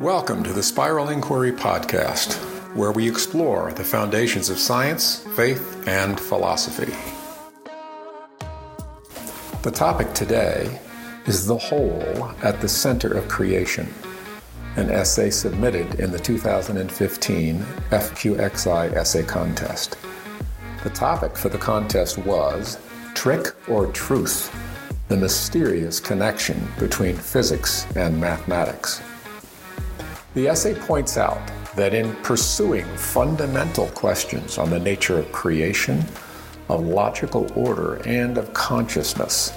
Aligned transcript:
Welcome 0.00 0.42
to 0.42 0.52
the 0.52 0.62
Spiral 0.62 1.10
Inquiry 1.10 1.52
Podcast, 1.52 2.34
where 2.74 2.90
we 2.90 3.08
explore 3.08 3.72
the 3.72 3.84
foundations 3.84 4.50
of 4.50 4.58
science, 4.58 5.20
faith, 5.36 5.86
and 5.86 6.18
philosophy. 6.18 6.92
The 9.62 9.70
topic 9.70 10.12
today 10.12 10.80
is 11.26 11.46
The 11.46 11.56
Hole 11.56 12.32
at 12.42 12.60
the 12.60 12.68
Center 12.68 13.12
of 13.12 13.28
Creation, 13.28 13.92
an 14.76 14.90
essay 14.90 15.30
submitted 15.30 16.00
in 16.00 16.10
the 16.10 16.18
2015 16.18 17.58
FQXI 17.90 18.92
Essay 18.94 19.22
Contest. 19.22 19.96
The 20.82 20.90
topic 20.90 21.36
for 21.36 21.48
the 21.50 21.58
contest 21.58 22.18
was 22.18 22.78
Trick 23.14 23.54
or 23.68 23.86
Truth 23.92 24.52
the 25.08 25.16
mysterious 25.16 26.00
connection 26.00 26.66
between 26.78 27.14
physics 27.14 27.86
and 27.94 28.18
mathematics. 28.18 29.02
The 30.34 30.48
essay 30.48 30.74
points 30.74 31.16
out 31.16 31.40
that 31.76 31.94
in 31.94 32.12
pursuing 32.16 32.84
fundamental 32.96 33.86
questions 33.88 34.58
on 34.58 34.68
the 34.68 34.80
nature 34.80 35.16
of 35.18 35.30
creation, 35.30 36.04
of 36.68 36.84
logical 36.84 37.50
order, 37.56 38.02
and 38.04 38.36
of 38.36 38.52
consciousness, 38.52 39.52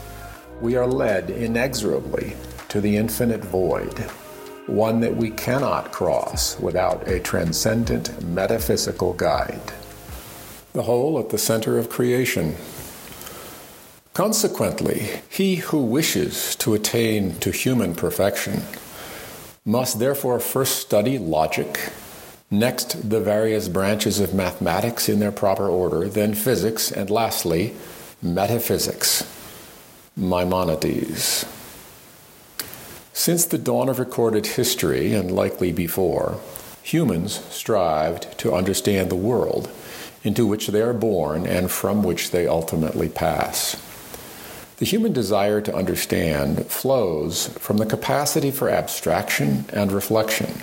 we 0.62 0.76
are 0.76 0.86
led 0.86 1.32
inexorably 1.32 2.36
to 2.70 2.80
the 2.80 2.96
infinite 2.96 3.44
void, 3.44 3.98
one 4.68 5.00
that 5.00 5.16
we 5.16 5.32
cannot 5.32 5.92
cross 5.92 6.60
without 6.60 7.08
a 7.08 7.20
transcendent 7.22 8.24
metaphysical 8.24 9.14
guide. 9.14 9.74
The 10.74 10.84
hole 10.84 11.18
at 11.18 11.30
the 11.30 11.40
center 11.40 11.80
of 11.80 11.90
creation 11.90 12.56
Consequently, 14.14 15.22
he 15.30 15.58
who 15.58 15.84
wishes 15.84 16.56
to 16.56 16.74
attain 16.74 17.36
to 17.36 17.52
human 17.52 17.94
perfection 17.94 18.64
must 19.68 20.00
therefore 20.00 20.40
first 20.40 20.80
study 20.80 21.20
logic, 21.20 21.92
next 22.50 23.10
the 23.10 23.20
various 23.20 23.68
branches 23.68 24.18
of 24.18 24.34
mathematics 24.34 25.10
in 25.10 25.20
their 25.20 25.32
proper 25.32 25.68
order, 25.68 26.08
then 26.08 26.34
physics, 26.34 26.90
and 26.90 27.10
lastly, 27.10 27.76
metaphysics. 28.22 29.30
Maimonides. 30.16 31.46
Since 33.12 33.46
the 33.46 33.58
dawn 33.58 33.90
of 33.90 34.00
recorded 34.00 34.46
history, 34.48 35.14
and 35.14 35.30
likely 35.30 35.74
before, 35.74 36.40
humans 36.82 37.44
strived 37.50 38.38
to 38.40 38.54
understand 38.54 39.12
the 39.12 39.16
world 39.16 39.70
into 40.24 40.48
which 40.48 40.68
they 40.68 40.82
are 40.82 40.94
born 40.94 41.46
and 41.46 41.70
from 41.70 42.04
which 42.04 42.32
they 42.32 42.48
ultimately 42.48 43.10
pass. 43.10 43.76
The 44.78 44.86
human 44.86 45.12
desire 45.12 45.60
to 45.62 45.76
understand 45.76 46.68
flows 46.68 47.48
from 47.58 47.78
the 47.78 47.86
capacity 47.86 48.52
for 48.52 48.70
abstraction 48.70 49.66
and 49.74 49.92
reflection, 49.92 50.62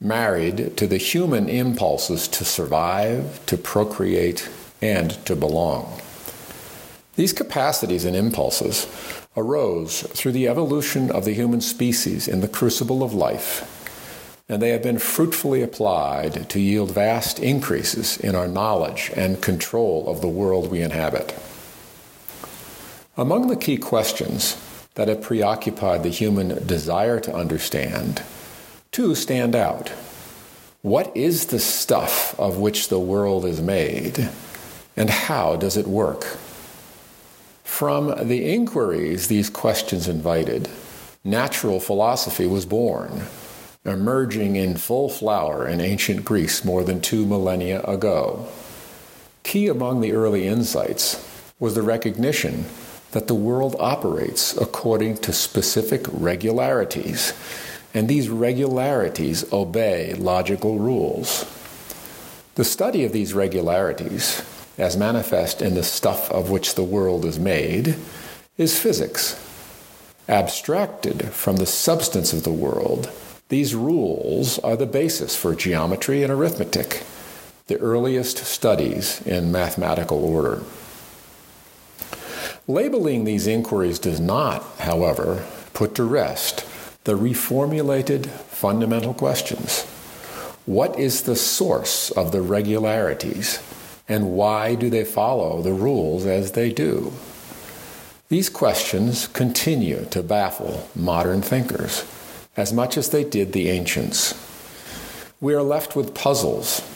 married 0.00 0.76
to 0.76 0.88
the 0.88 0.96
human 0.96 1.48
impulses 1.48 2.26
to 2.26 2.44
survive, 2.44 3.44
to 3.46 3.56
procreate, 3.56 4.48
and 4.82 5.12
to 5.26 5.36
belong. 5.36 6.00
These 7.14 7.32
capacities 7.32 8.04
and 8.04 8.16
impulses 8.16 8.88
arose 9.36 10.02
through 10.02 10.32
the 10.32 10.48
evolution 10.48 11.08
of 11.12 11.24
the 11.24 11.34
human 11.34 11.60
species 11.60 12.26
in 12.26 12.40
the 12.40 12.48
crucible 12.48 13.04
of 13.04 13.14
life, 13.14 13.62
and 14.48 14.60
they 14.60 14.70
have 14.70 14.82
been 14.82 14.98
fruitfully 14.98 15.62
applied 15.62 16.50
to 16.50 16.58
yield 16.58 16.90
vast 16.90 17.38
increases 17.38 18.16
in 18.16 18.34
our 18.34 18.48
knowledge 18.48 19.12
and 19.14 19.40
control 19.40 20.08
of 20.08 20.20
the 20.20 20.26
world 20.28 20.68
we 20.68 20.82
inhabit. 20.82 21.32
Among 23.20 23.48
the 23.48 23.56
key 23.56 23.76
questions 23.76 24.56
that 24.94 25.08
have 25.08 25.20
preoccupied 25.20 26.02
the 26.02 26.08
human 26.08 26.66
desire 26.66 27.20
to 27.20 27.34
understand, 27.34 28.22
two 28.92 29.14
stand 29.14 29.54
out. 29.54 29.90
What 30.80 31.14
is 31.14 31.44
the 31.44 31.58
stuff 31.58 32.34
of 32.40 32.56
which 32.56 32.88
the 32.88 32.98
world 32.98 33.44
is 33.44 33.60
made, 33.60 34.30
and 34.96 35.10
how 35.10 35.56
does 35.56 35.76
it 35.76 35.86
work? 35.86 36.38
From 37.62 38.26
the 38.26 38.54
inquiries 38.54 39.26
these 39.26 39.50
questions 39.50 40.08
invited, 40.08 40.70
natural 41.22 41.78
philosophy 41.78 42.46
was 42.46 42.64
born, 42.64 43.26
emerging 43.84 44.56
in 44.56 44.78
full 44.78 45.10
flower 45.10 45.68
in 45.68 45.82
ancient 45.82 46.24
Greece 46.24 46.64
more 46.64 46.84
than 46.84 47.02
two 47.02 47.26
millennia 47.26 47.82
ago. 47.82 48.48
Key 49.42 49.68
among 49.68 50.00
the 50.00 50.12
early 50.12 50.46
insights 50.46 51.22
was 51.58 51.74
the 51.74 51.82
recognition 51.82 52.64
that 53.12 53.26
the 53.26 53.34
world 53.34 53.74
operates 53.78 54.56
according 54.56 55.16
to 55.18 55.32
specific 55.32 56.06
regularities, 56.12 57.32
and 57.92 58.08
these 58.08 58.28
regularities 58.28 59.50
obey 59.52 60.14
logical 60.14 60.78
rules. 60.78 61.44
The 62.54 62.64
study 62.64 63.04
of 63.04 63.12
these 63.12 63.34
regularities, 63.34 64.42
as 64.78 64.96
manifest 64.96 65.60
in 65.62 65.74
the 65.74 65.82
stuff 65.82 66.30
of 66.30 66.50
which 66.50 66.74
the 66.74 66.84
world 66.84 67.24
is 67.24 67.38
made, 67.38 67.96
is 68.56 68.78
physics. 68.78 69.38
Abstracted 70.28 71.30
from 71.30 71.56
the 71.56 71.66
substance 71.66 72.32
of 72.32 72.44
the 72.44 72.52
world, 72.52 73.10
these 73.48 73.74
rules 73.74 74.60
are 74.60 74.76
the 74.76 74.86
basis 74.86 75.34
for 75.34 75.56
geometry 75.56 76.22
and 76.22 76.32
arithmetic, 76.32 77.02
the 77.66 77.78
earliest 77.78 78.38
studies 78.38 79.20
in 79.26 79.50
mathematical 79.50 80.24
order. 80.24 80.62
Labeling 82.70 83.24
these 83.24 83.48
inquiries 83.48 83.98
does 83.98 84.20
not, 84.20 84.62
however, 84.78 85.44
put 85.74 85.96
to 85.96 86.04
rest 86.04 86.64
the 87.02 87.18
reformulated 87.18 88.26
fundamental 88.26 89.12
questions. 89.12 89.82
What 90.66 90.96
is 90.96 91.22
the 91.22 91.34
source 91.34 92.12
of 92.12 92.30
the 92.30 92.40
regularities, 92.40 93.58
and 94.08 94.34
why 94.36 94.76
do 94.76 94.88
they 94.88 95.04
follow 95.04 95.62
the 95.62 95.72
rules 95.72 96.26
as 96.26 96.52
they 96.52 96.72
do? 96.72 97.12
These 98.28 98.48
questions 98.48 99.26
continue 99.26 100.04
to 100.12 100.22
baffle 100.22 100.88
modern 100.94 101.42
thinkers 101.42 102.04
as 102.56 102.72
much 102.72 102.96
as 102.96 103.08
they 103.08 103.24
did 103.24 103.52
the 103.52 103.68
ancients. 103.68 104.32
We 105.40 105.54
are 105.54 105.62
left 105.62 105.96
with 105.96 106.14
puzzles, 106.14 106.88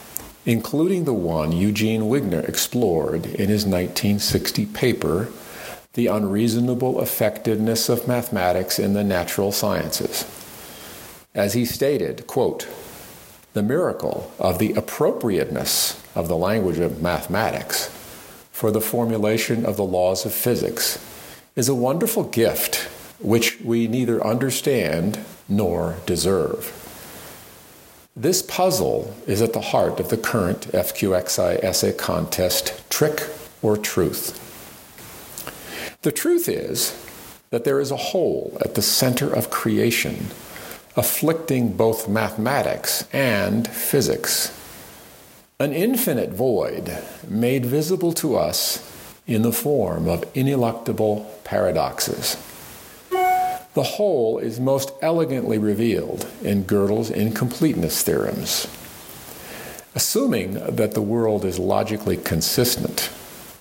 including 0.46 1.02
the 1.02 1.12
one 1.12 1.50
Eugene 1.50 2.02
Wigner 2.02 2.48
explored 2.48 3.26
in 3.26 3.48
his 3.48 3.66
1960 3.66 4.66
paper 4.66 5.30
the 5.94 6.06
unreasonable 6.08 7.00
effectiveness 7.00 7.88
of 7.88 8.06
mathematics 8.06 8.78
in 8.78 8.94
the 8.94 9.04
natural 9.04 9.52
sciences. 9.52 10.24
As 11.34 11.54
he 11.54 11.64
stated, 11.64 12.26
quote, 12.26 12.68
the 13.54 13.62
miracle 13.62 14.32
of 14.38 14.58
the 14.58 14.72
appropriateness 14.72 16.00
of 16.14 16.28
the 16.28 16.36
language 16.36 16.78
of 16.78 17.00
mathematics 17.00 17.88
for 18.50 18.70
the 18.70 18.80
formulation 18.80 19.64
of 19.64 19.76
the 19.76 19.84
laws 19.84 20.26
of 20.26 20.32
physics 20.32 20.98
is 21.56 21.68
a 21.68 21.74
wonderful 21.74 22.24
gift 22.24 22.88
which 23.20 23.60
we 23.60 23.86
neither 23.86 24.24
understand 24.24 25.24
nor 25.48 25.96
deserve. 26.06 26.80
This 28.16 28.42
puzzle 28.42 29.14
is 29.26 29.42
at 29.42 29.52
the 29.52 29.60
heart 29.60 29.98
of 29.98 30.08
the 30.08 30.16
current 30.16 30.68
FQXI 30.72 31.62
essay 31.64 31.92
contest 31.92 32.88
Trick 32.90 33.28
or 33.60 33.76
Truth. 33.76 34.40
The 36.04 36.12
truth 36.12 36.50
is 36.50 36.94
that 37.48 37.64
there 37.64 37.80
is 37.80 37.90
a 37.90 37.96
hole 37.96 38.58
at 38.62 38.74
the 38.74 38.82
center 38.82 39.32
of 39.32 39.48
creation, 39.48 40.26
afflicting 40.96 41.78
both 41.78 42.10
mathematics 42.10 43.08
and 43.10 43.66
physics. 43.66 44.52
An 45.58 45.72
infinite 45.72 46.28
void 46.28 46.98
made 47.26 47.64
visible 47.64 48.12
to 48.20 48.36
us 48.36 48.84
in 49.26 49.40
the 49.40 49.52
form 49.52 50.06
of 50.06 50.30
ineluctable 50.34 51.24
paradoxes. 51.42 52.36
The 53.10 53.94
hole 53.96 54.36
is 54.36 54.60
most 54.60 54.92
elegantly 55.00 55.56
revealed 55.56 56.28
in 56.42 56.64
Gödel's 56.64 57.08
incompleteness 57.08 58.02
theorems. 58.02 58.68
Assuming 59.94 60.52
that 60.76 60.92
the 60.92 61.00
world 61.00 61.46
is 61.46 61.58
logically 61.58 62.18
consistent, 62.18 63.08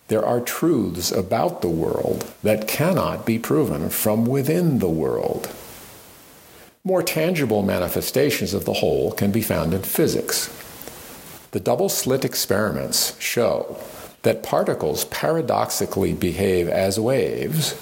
there 0.08 0.26
are 0.26 0.42
truths 0.42 1.12
about 1.12 1.62
the 1.62 1.70
world 1.70 2.34
that 2.44 2.68
cannot 2.68 3.26
be 3.26 3.40
proven 3.40 3.90
from 3.90 4.26
within 4.26 4.80
the 4.80 4.90
world. 4.90 5.50
More 6.84 7.02
tangible 7.02 7.64
manifestations 7.64 8.54
of 8.54 8.66
the 8.66 8.74
hole 8.74 9.14
can 9.14 9.32
be 9.32 9.42
found 9.42 9.74
in 9.74 9.84
physics. 9.84 10.50
The 11.52 11.60
double 11.60 11.88
slit 11.88 12.26
experiments 12.26 13.20
show 13.22 13.78
that 14.24 14.44
particles 14.44 15.06
paradoxically 15.06 16.14
behave 16.14 16.68
as 16.68 17.00
waves. 17.00 17.76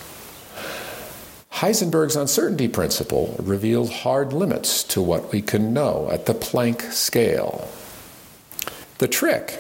Heisenberg's 1.54 2.16
uncertainty 2.16 2.68
principle 2.68 3.36
reveals 3.40 3.92
hard 3.92 4.34
limits 4.34 4.84
to 4.86 5.02
what 5.02 5.32
we 5.32 5.42
can 5.42 5.74
know 5.74 6.10
at 6.12 6.26
the 6.26 6.34
Planck 6.34 6.92
scale. 6.92 7.68
The 8.98 9.08
trick 9.08 9.60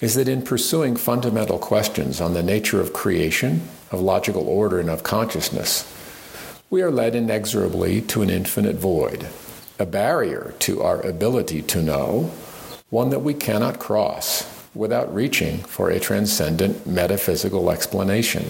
is 0.00 0.14
that 0.14 0.28
in 0.28 0.42
pursuing 0.42 0.94
fundamental 0.94 1.58
questions 1.58 2.20
on 2.20 2.34
the 2.34 2.42
nature 2.42 2.80
of 2.80 2.92
creation, 2.92 3.66
of 3.90 4.00
logical 4.00 4.46
order, 4.46 4.78
and 4.78 4.90
of 4.90 5.02
consciousness, 5.02 5.90
we 6.68 6.82
are 6.82 6.90
led 6.90 7.14
inexorably 7.14 8.02
to 8.02 8.20
an 8.20 8.28
infinite 8.28 8.76
void, 8.76 9.26
a 9.78 9.86
barrier 9.86 10.54
to 10.58 10.82
our 10.82 11.00
ability 11.00 11.62
to 11.62 11.82
know, 11.82 12.30
one 12.90 13.08
that 13.08 13.20
we 13.20 13.32
cannot 13.32 13.78
cross 13.78 14.52
without 14.74 15.12
reaching 15.14 15.58
for 15.60 15.88
a 15.88 15.98
transcendent 15.98 16.86
metaphysical 16.86 17.70
explanation. 17.70 18.44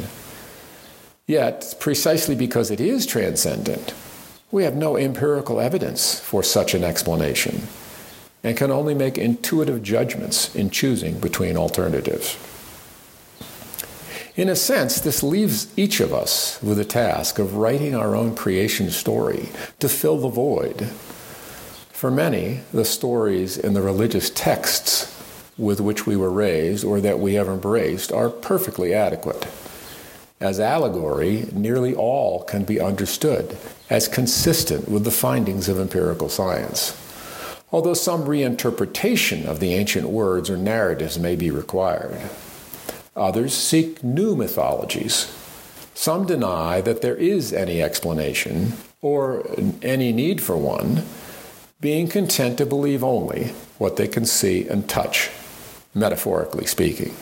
Yet, 1.28 1.76
precisely 1.78 2.34
because 2.34 2.72
it 2.72 2.80
is 2.80 3.06
transcendent, 3.06 3.94
we 4.50 4.64
have 4.64 4.74
no 4.74 4.96
empirical 4.96 5.60
evidence 5.60 6.18
for 6.18 6.42
such 6.42 6.74
an 6.74 6.82
explanation 6.82 7.68
and 8.46 8.56
can 8.56 8.70
only 8.70 8.94
make 8.94 9.18
intuitive 9.18 9.82
judgments 9.82 10.54
in 10.54 10.70
choosing 10.70 11.18
between 11.18 11.56
alternatives. 11.56 12.38
In 14.36 14.48
a 14.48 14.54
sense, 14.54 15.00
this 15.00 15.24
leaves 15.24 15.76
each 15.76 15.98
of 15.98 16.14
us 16.14 16.62
with 16.62 16.76
the 16.76 16.84
task 16.84 17.40
of 17.40 17.56
writing 17.56 17.96
our 17.96 18.14
own 18.14 18.36
creation 18.36 18.90
story 18.90 19.48
to 19.80 19.88
fill 19.88 20.18
the 20.18 20.28
void. 20.28 20.86
For 21.90 22.08
many, 22.08 22.60
the 22.72 22.84
stories 22.84 23.58
in 23.58 23.74
the 23.74 23.82
religious 23.82 24.30
texts 24.30 25.12
with 25.58 25.80
which 25.80 26.06
we 26.06 26.14
were 26.14 26.30
raised 26.30 26.84
or 26.84 27.00
that 27.00 27.18
we 27.18 27.34
have 27.34 27.48
embraced 27.48 28.12
are 28.12 28.30
perfectly 28.30 28.94
adequate. 28.94 29.48
As 30.40 30.60
allegory, 30.60 31.48
nearly 31.52 31.96
all 31.96 32.44
can 32.44 32.62
be 32.62 32.78
understood 32.78 33.58
as 33.90 34.06
consistent 34.06 34.88
with 34.88 35.02
the 35.02 35.10
findings 35.10 35.68
of 35.68 35.80
empirical 35.80 36.28
science. 36.28 36.96
Although 37.72 37.94
some 37.94 38.24
reinterpretation 38.24 39.44
of 39.44 39.60
the 39.60 39.74
ancient 39.74 40.08
words 40.08 40.48
or 40.48 40.56
narratives 40.56 41.18
may 41.18 41.36
be 41.36 41.50
required. 41.50 42.20
Others 43.16 43.54
seek 43.54 44.04
new 44.04 44.36
mythologies. 44.36 45.34
Some 45.94 46.26
deny 46.26 46.80
that 46.82 47.02
there 47.02 47.16
is 47.16 47.52
any 47.52 47.82
explanation 47.82 48.74
or 49.00 49.44
any 49.82 50.12
need 50.12 50.40
for 50.40 50.56
one, 50.56 51.04
being 51.80 52.08
content 52.08 52.58
to 52.58 52.66
believe 52.66 53.02
only 53.02 53.54
what 53.78 53.96
they 53.96 54.06
can 54.06 54.24
see 54.24 54.68
and 54.68 54.88
touch, 54.88 55.30
metaphorically 55.94 56.66
speaking. 56.66 57.14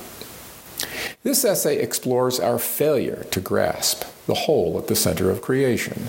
This 1.23 1.45
essay 1.45 1.79
explores 1.79 2.39
our 2.39 2.59
failure 2.59 3.25
to 3.31 3.41
grasp 3.41 4.05
the 4.27 4.35
hole 4.35 4.79
at 4.79 4.89
the 4.89 4.97
center 4.97 5.31
of 5.31 5.43
creation 5.43 6.09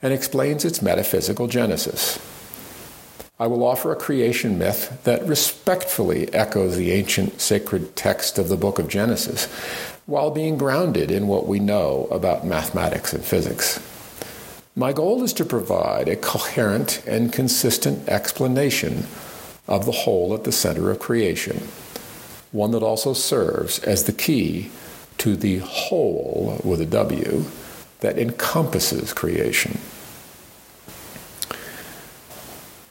and 0.00 0.12
explains 0.12 0.64
its 0.64 0.80
metaphysical 0.80 1.48
genesis. 1.48 2.18
I 3.40 3.46
will 3.46 3.62
offer 3.64 3.92
a 3.92 3.96
creation 3.96 4.58
myth 4.58 5.00
that 5.04 5.24
respectfully 5.24 6.32
echoes 6.34 6.76
the 6.76 6.90
ancient 6.90 7.40
sacred 7.40 7.94
text 7.94 8.36
of 8.36 8.48
the 8.48 8.56
book 8.56 8.80
of 8.80 8.88
Genesis, 8.88 9.46
while 10.06 10.32
being 10.32 10.58
grounded 10.58 11.12
in 11.12 11.28
what 11.28 11.46
we 11.46 11.60
know 11.60 12.08
about 12.10 12.44
mathematics 12.44 13.12
and 13.12 13.24
physics. 13.24 13.78
My 14.74 14.92
goal 14.92 15.22
is 15.22 15.32
to 15.34 15.44
provide 15.44 16.08
a 16.08 16.16
coherent 16.16 17.00
and 17.06 17.32
consistent 17.32 18.08
explanation 18.08 19.06
of 19.68 19.86
the 19.86 19.92
hole 19.92 20.34
at 20.34 20.42
the 20.42 20.50
center 20.50 20.90
of 20.90 20.98
creation, 20.98 21.68
one 22.50 22.72
that 22.72 22.82
also 22.82 23.12
serves 23.12 23.78
as 23.80 24.04
the 24.04 24.12
key 24.12 24.72
to 25.18 25.36
the 25.36 25.58
whole 25.58 26.60
with 26.64 26.80
a 26.80 26.86
W 26.86 27.44
that 28.00 28.18
encompasses 28.18 29.12
creation. 29.12 29.78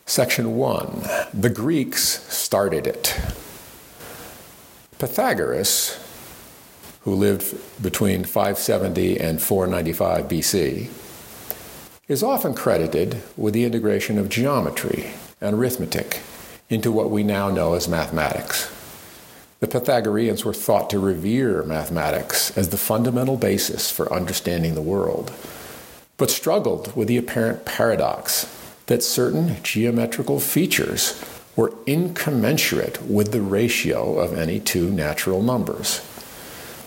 Section 0.09 0.55
1 0.55 1.03
The 1.33 1.49
Greeks 1.49 2.23
started 2.33 2.87
it. 2.87 3.13
Pythagoras, 4.99 5.99
who 7.01 7.13
lived 7.13 7.53
between 7.83 8.23
570 8.23 9.19
and 9.19 9.41
495 9.41 10.29
BC, 10.29 10.89
is 12.07 12.23
often 12.23 12.53
credited 12.53 13.21
with 13.35 13.53
the 13.53 13.65
integration 13.65 14.17
of 14.17 14.29
geometry 14.29 15.11
and 15.41 15.57
arithmetic 15.57 16.21
into 16.69 16.89
what 16.89 17.11
we 17.11 17.21
now 17.21 17.49
know 17.49 17.73
as 17.73 17.89
mathematics. 17.89 18.73
The 19.59 19.67
Pythagoreans 19.67 20.45
were 20.45 20.53
thought 20.53 20.89
to 20.91 20.99
revere 20.99 21.63
mathematics 21.63 22.57
as 22.57 22.69
the 22.69 22.77
fundamental 22.77 23.35
basis 23.35 23.91
for 23.91 24.11
understanding 24.13 24.73
the 24.73 24.81
world, 24.81 25.33
but 26.15 26.31
struggled 26.31 26.95
with 26.95 27.09
the 27.09 27.17
apparent 27.17 27.65
paradox 27.65 28.47
that 28.87 29.03
certain 29.03 29.61
geometrical 29.63 30.39
features 30.39 31.23
were 31.55 31.73
incommensurate 31.85 33.01
with 33.03 33.31
the 33.31 33.41
ratio 33.41 34.19
of 34.19 34.37
any 34.37 34.59
two 34.59 34.89
natural 34.89 35.41
numbers. 35.41 35.99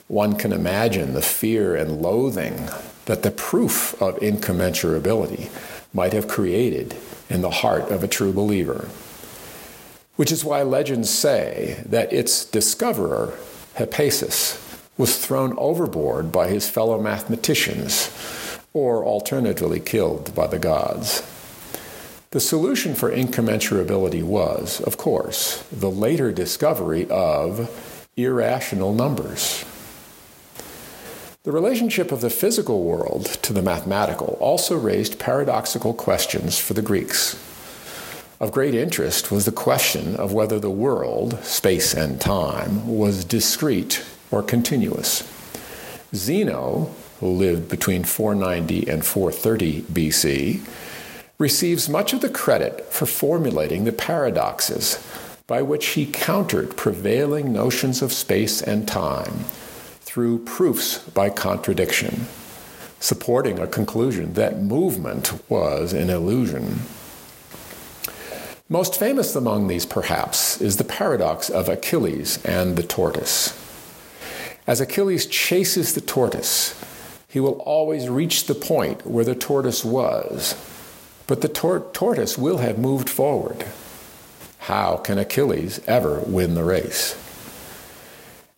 One 0.09 0.37
can 0.37 0.53
imagine 0.53 1.15
the 1.15 1.23
fear 1.23 1.77
and 1.77 2.03
loathing 2.03 2.69
that 3.05 3.23
the 3.23 3.31
proof 3.31 4.01
of 4.03 4.19
incommensurability 4.21 5.51
might 5.93 6.13
have 6.13 6.29
created 6.29 6.97
in 7.29 7.43
the 7.43 7.51
heart 7.51 7.91
of 7.91 8.03
a 8.03 8.09
true 8.09 8.33
believer. 8.33 8.89
Which 10.17 10.33
is 10.33 10.45
why 10.45 10.63
legends 10.63 11.11
say 11.11 11.83
that 11.87 12.13
its 12.13 12.45
discoverer, 12.45 13.35
Hippasus, 13.77 14.59
was 14.99 15.19
thrown 15.19 15.57
overboard 15.57 16.31
by 16.31 16.49
his 16.49 16.69
fellow 16.69 17.01
mathematicians, 17.01 18.11
or 18.73 19.05
alternatively 19.05 19.81
killed 19.81 20.35
by 20.35 20.47
the 20.47 20.59
gods. 20.59 21.23
The 22.33 22.39
solution 22.39 22.95
for 22.95 23.11
incommensurability 23.11 24.23
was, 24.23 24.81
of 24.83 24.97
course, 24.97 25.65
the 25.73 25.91
later 25.91 26.31
discovery 26.31 27.11
of 27.11 28.09
irrational 28.17 28.95
numbers. 28.95 29.65
The 31.43 31.51
relationship 31.51 32.13
of 32.13 32.21
the 32.21 32.31
physical 32.31 32.85
world 32.85 33.27
to 33.43 33.53
the 33.53 33.63
mathematical 33.63 34.37
also 34.39 34.79
raised 34.79 35.19
paradoxical 35.19 35.93
questions 35.93 36.57
for 36.57 36.73
the 36.75 36.83
Greeks. 36.83 37.35
Of 38.39 38.53
great 38.53 38.77
interest 38.77 39.33
was 39.33 39.45
the 39.45 39.51
question 39.51 40.15
of 40.15 40.33
whether 40.33 40.61
the 40.61 40.71
world, 40.71 41.43
space 41.43 41.93
and 41.95 42.21
time, 42.21 42.87
was 42.87 43.25
discrete 43.25 44.05
or 44.31 44.45
continuous. 44.45 45.29
Zeno, 46.15 46.95
who 47.19 47.27
lived 47.27 47.69
between 47.69 48.05
490 48.05 48.89
and 48.89 49.05
430 49.05 49.83
BC, 49.83 50.61
receives 51.41 51.89
much 51.89 52.13
of 52.13 52.21
the 52.21 52.29
credit 52.29 52.85
for 52.93 53.07
formulating 53.07 53.85
the 53.85 53.93
paradoxes 53.93 55.03
by 55.47 55.63
which 55.63 55.87
he 55.89 56.05
countered 56.05 56.77
prevailing 56.77 57.51
notions 57.51 58.03
of 58.03 58.13
space 58.13 58.61
and 58.61 58.87
time 58.87 59.33
through 60.03 60.39
proofs 60.45 60.99
by 60.99 61.31
contradiction, 61.31 62.27
supporting 63.01 63.59
a 63.59 63.67
conclusion 63.67 64.35
that 64.35 64.61
movement 64.61 65.33
was 65.49 65.95
an 65.95 66.11
illusion. 66.11 66.81
Most 68.69 69.01
famous 69.01 69.35
among 69.35 69.67
these, 69.67 69.87
perhaps, 69.87 70.61
is 70.61 70.77
the 70.77 70.85
paradox 70.85 71.49
of 71.49 71.71
Achilles 71.71 72.45
and 72.45 72.77
the 72.77 72.83
tortoise. 72.83 73.59
As 74.67 74.79
Achilles 74.79 75.25
chases 75.25 75.95
the 75.95 76.03
tortoise, 76.03 76.79
he 77.29 77.41
will 77.41 77.61
always 77.61 78.11
reach 78.11 78.45
the 78.45 78.55
point 78.55 79.07
where 79.07 79.25
the 79.25 79.35
tortoise 79.35 79.85
was 79.85 80.55
but 81.31 81.43
the 81.43 81.49
tor- 81.49 81.87
tortoise 81.93 82.37
will 82.37 82.59
have 82.59 82.77
moved 82.77 83.09
forward. 83.09 83.65
How 84.59 84.97
can 84.97 85.17
Achilles 85.17 85.81
ever 85.87 86.19
win 86.27 86.57
the 86.57 86.65
race? 86.65 87.17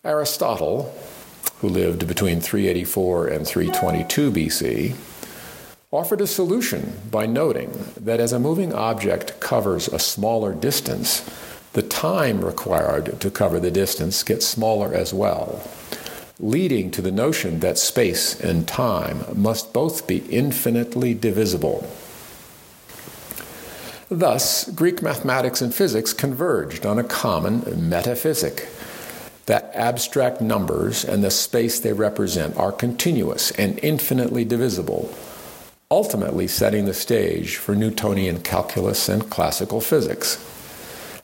Aristotle, 0.03 0.91
who 1.59 1.69
lived 1.69 2.07
between 2.07 2.41
384 2.41 3.27
and 3.27 3.45
322 3.45 4.31
BC, 4.31 4.95
offered 5.91 6.19
a 6.19 6.25
solution 6.25 6.93
by 7.11 7.27
noting 7.27 7.71
that 7.95 8.19
as 8.19 8.33
a 8.33 8.39
moving 8.39 8.73
object 8.73 9.39
covers 9.39 9.87
a 9.87 9.99
smaller 9.99 10.55
distance, 10.55 11.21
the 11.73 11.83
time 11.83 12.43
required 12.43 13.21
to 13.21 13.29
cover 13.29 13.59
the 13.59 13.69
distance 13.69 14.23
gets 14.23 14.47
smaller 14.47 14.91
as 14.95 15.13
well, 15.13 15.61
leading 16.39 16.89
to 16.89 17.03
the 17.03 17.11
notion 17.11 17.59
that 17.59 17.77
space 17.77 18.39
and 18.39 18.67
time 18.67 19.23
must 19.35 19.73
both 19.73 20.07
be 20.07 20.25
infinitely 20.31 21.13
divisible. 21.13 21.87
Thus, 24.15 24.69
Greek 24.69 25.01
mathematics 25.01 25.59
and 25.59 25.73
physics 25.73 26.13
converged 26.13 26.85
on 26.85 26.99
a 26.99 27.03
common 27.03 27.63
metaphysic 27.89 28.69
that 29.47 29.71
abstract 29.73 30.39
numbers 30.39 31.03
and 31.03 31.23
the 31.23 31.31
space 31.31 31.79
they 31.79 31.93
represent 31.93 32.55
are 32.55 32.71
continuous 32.71 33.49
and 33.49 33.79
infinitely 33.81 34.45
divisible, 34.45 35.11
ultimately 35.89 36.47
setting 36.47 36.85
the 36.85 36.93
stage 36.93 37.57
for 37.57 37.73
Newtonian 37.73 38.41
calculus 38.41 39.09
and 39.09 39.31
classical 39.31 39.81
physics. 39.81 40.37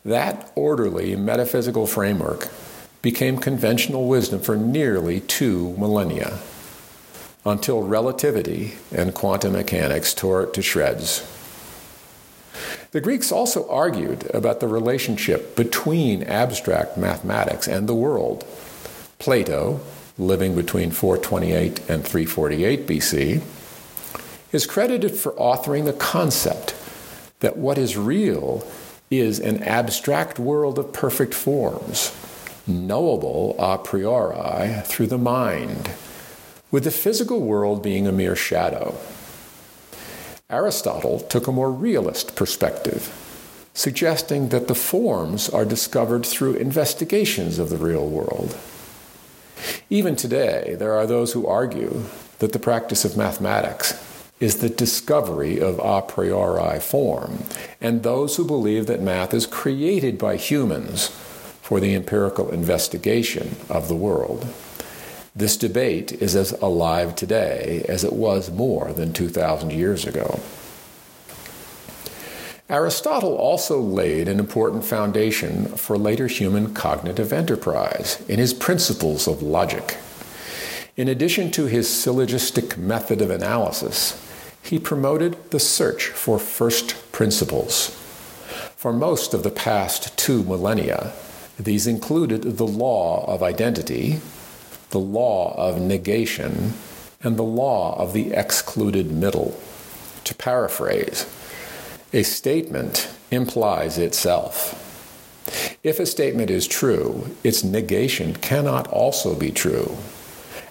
That 0.04 0.52
orderly 0.56 1.16
metaphysical 1.16 1.86
framework 1.86 2.48
became 3.04 3.38
conventional 3.38 4.08
wisdom 4.08 4.42
for 4.42 4.58
nearly 4.58 5.20
two 5.20 5.76
millennia, 5.78 6.40
until 7.46 7.84
relativity 7.84 8.80
and 8.92 9.14
quantum 9.14 9.54
mechanics 9.54 10.16
tore 10.16 10.42
it 10.42 10.56
to 10.56 10.64
shreds. 10.64 11.24
The 12.92 13.02
Greeks 13.02 13.32
also 13.32 13.70
argued 13.70 14.30
about 14.34 14.62
the 14.62 14.68
relationship 14.68 15.56
between 15.56 16.24
abstract 16.24 16.98
mathematics 16.98 17.68
and 17.68 17.88
the 17.88 17.94
world. 17.94 18.46
Plato, 19.20 19.80
living 20.18 20.56
between 20.56 20.90
428 20.90 21.88
and 21.88 22.04
348 22.04 22.88
BC, 22.88 23.42
is 24.52 24.66
credited 24.66 25.16
for 25.16 25.34
authoring 25.34 25.86
the 25.86 25.94
concept 25.94 26.74
that 27.42 27.58
what 27.58 27.78
is 27.78 27.96
real 27.96 28.68
is 29.12 29.40
an 29.40 29.62
abstract 29.64 30.40
world 30.40 30.80
of 30.80 30.92
perfect 30.92 31.36
forms, 31.36 32.12
knowable 32.66 33.56
a 33.60 33.78
priori 33.78 34.82
through 34.86 35.08
the 35.08 35.18
mind, 35.18 35.92
with 36.72 36.86
the 36.86 36.92
physical 36.92 37.42
world 37.42 37.84
being 37.84 38.08
a 38.08 38.12
mere 38.12 38.36
shadow. 38.36 38.98
Aristotle 40.52 41.20
took 41.20 41.46
a 41.46 41.52
more 41.52 41.72
realist 41.72 42.36
perspective, 42.36 43.14
suggesting 43.76 44.50
that 44.50 44.68
the 44.68 44.74
forms 44.74 45.48
are 45.48 45.64
discovered 45.64 46.26
through 46.26 46.56
investigations 46.56 47.60
of 47.60 47.70
the 47.70 47.78
real 47.78 48.08
world. 48.08 48.58
Even 49.92 50.16
today, 50.16 50.76
there 50.80 50.94
are 50.94 51.06
those 51.06 51.34
who 51.34 51.46
argue 51.46 52.04
that 52.40 52.52
the 52.52 52.58
practice 52.58 53.06
of 53.06 53.16
mathematics 53.16 53.94
is 54.40 54.58
the 54.58 54.70
discovery 54.70 55.60
of 55.60 55.80
a 55.84 56.02
priori 56.02 56.80
form, 56.80 57.44
and 57.80 58.02
those 58.02 58.38
who 58.38 58.46
believe 58.46 58.88
that 58.88 59.02
math 59.04 59.36
is 59.36 59.46
created 59.46 60.18
by 60.18 60.36
humans 60.36 61.10
for 61.62 61.80
the 61.80 61.94
empirical 61.94 62.50
investigation 62.50 63.56
of 63.70 63.88
the 63.88 63.96
world. 63.96 64.48
This 65.40 65.56
debate 65.56 66.12
is 66.22 66.36
as 66.36 66.52
alive 66.52 67.16
today 67.16 67.86
as 67.88 68.04
it 68.04 68.12
was 68.12 68.52
more 68.52 68.92
than 68.92 69.14
2,000 69.14 69.72
years 69.72 70.06
ago. 70.06 70.42
Aristotle 72.70 73.38
also 73.38 73.80
laid 73.80 74.28
an 74.28 74.38
important 74.38 74.84
foundation 74.84 75.68
for 75.78 75.98
later 75.98 76.28
human 76.28 76.74
cognitive 76.74 77.32
enterprise 77.32 78.22
in 78.28 78.38
his 78.38 78.54
Principles 78.54 79.30
of 79.30 79.42
Logic. 79.42 79.96
In 80.98 81.08
addition 81.08 81.52
to 81.52 81.68
his 81.68 81.88
syllogistic 81.88 82.78
method 82.78 83.22
of 83.22 83.30
analysis, 83.30 84.22
he 84.62 84.78
promoted 84.78 85.52
the 85.52 85.60
search 85.62 86.08
for 86.08 86.38
first 86.38 86.98
principles. 87.14 87.92
For 88.76 88.92
most 88.92 89.34
of 89.34 89.44
the 89.44 89.52
past 89.52 90.18
two 90.18 90.44
millennia, 90.44 91.14
these 91.58 91.88
included 91.88 92.58
the 92.58 92.68
law 92.68 93.26
of 93.26 93.42
identity, 93.42 94.20
the 94.90 95.00
law 95.00 95.56
of 95.58 95.80
negation, 95.80 96.74
and 97.22 97.38
the 97.38 97.44
law 97.44 97.98
of 98.00 98.14
the 98.14 98.32
excluded 98.34 99.12
middle. 99.12 99.60
To 100.24 100.36
paraphrase, 100.36 101.26
a 102.14 102.24
statement 102.24 103.10
implies 103.32 103.98
itself. 103.98 104.86
If 105.84 106.00
a 106.00 106.06
statement 106.06 106.50
is 106.50 106.68
true, 106.68 107.36
its 107.44 107.64
negation 107.64 108.34
cannot 108.36 108.88
also 108.88 109.36
be 109.36 109.52
true. 109.52 109.98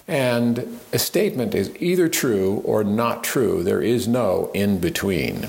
And 0.07 0.79
a 0.91 0.99
statement 0.99 1.53
is 1.53 1.71
either 1.79 2.09
true 2.09 2.61
or 2.65 2.83
not 2.83 3.23
true. 3.23 3.63
There 3.63 3.81
is 3.81 4.07
no 4.07 4.49
in 4.53 4.79
between. 4.79 5.47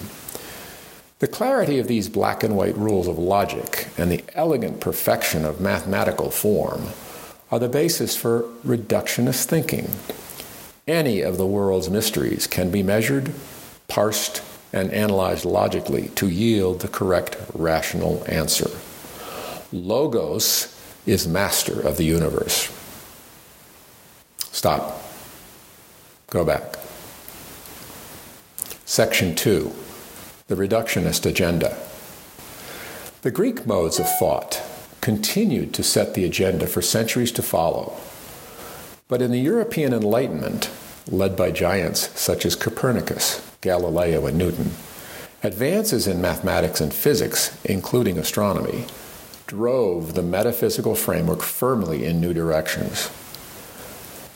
The 1.20 1.28
clarity 1.28 1.78
of 1.78 1.86
these 1.86 2.08
black 2.08 2.42
and 2.42 2.56
white 2.56 2.76
rules 2.76 3.06
of 3.06 3.18
logic 3.18 3.88
and 3.96 4.10
the 4.10 4.24
elegant 4.34 4.80
perfection 4.80 5.44
of 5.44 5.60
mathematical 5.60 6.30
form 6.30 6.88
are 7.50 7.58
the 7.58 7.68
basis 7.68 8.16
for 8.16 8.42
reductionist 8.64 9.44
thinking. 9.44 9.90
Any 10.86 11.20
of 11.20 11.36
the 11.36 11.46
world's 11.46 11.90
mysteries 11.90 12.46
can 12.46 12.70
be 12.70 12.82
measured, 12.82 13.32
parsed, 13.88 14.42
and 14.72 14.92
analyzed 14.92 15.44
logically 15.44 16.08
to 16.14 16.28
yield 16.28 16.80
the 16.80 16.88
correct 16.88 17.36
rational 17.54 18.24
answer. 18.28 18.70
Logos 19.72 20.76
is 21.06 21.26
master 21.26 21.80
of 21.80 21.96
the 21.96 22.04
universe. 22.04 22.72
Stop. 24.52 25.02
Go 26.28 26.44
back. 26.44 26.76
Section 28.84 29.34
2 29.34 29.72
The 30.48 30.56
Reductionist 30.56 31.26
Agenda. 31.26 31.76
The 33.22 33.30
Greek 33.30 33.66
modes 33.66 33.98
of 33.98 34.06
thought 34.18 34.62
continued 35.00 35.72
to 35.74 35.82
set 35.82 36.14
the 36.14 36.24
agenda 36.24 36.66
for 36.66 36.82
centuries 36.82 37.32
to 37.32 37.42
follow. 37.42 37.96
But 39.08 39.22
in 39.22 39.30
the 39.30 39.40
European 39.40 39.92
Enlightenment, 39.92 40.70
led 41.08 41.36
by 41.36 41.50
giants 41.50 42.10
such 42.18 42.46
as 42.46 42.54
Copernicus, 42.54 43.46
Galileo, 43.60 44.26
and 44.26 44.38
Newton, 44.38 44.72
advances 45.42 46.06
in 46.06 46.20
mathematics 46.20 46.80
and 46.80 46.92
physics, 46.92 47.58
including 47.64 48.18
astronomy, 48.18 48.86
drove 49.46 50.14
the 50.14 50.22
metaphysical 50.22 50.94
framework 50.94 51.42
firmly 51.42 52.04
in 52.04 52.20
new 52.20 52.32
directions. 52.32 53.10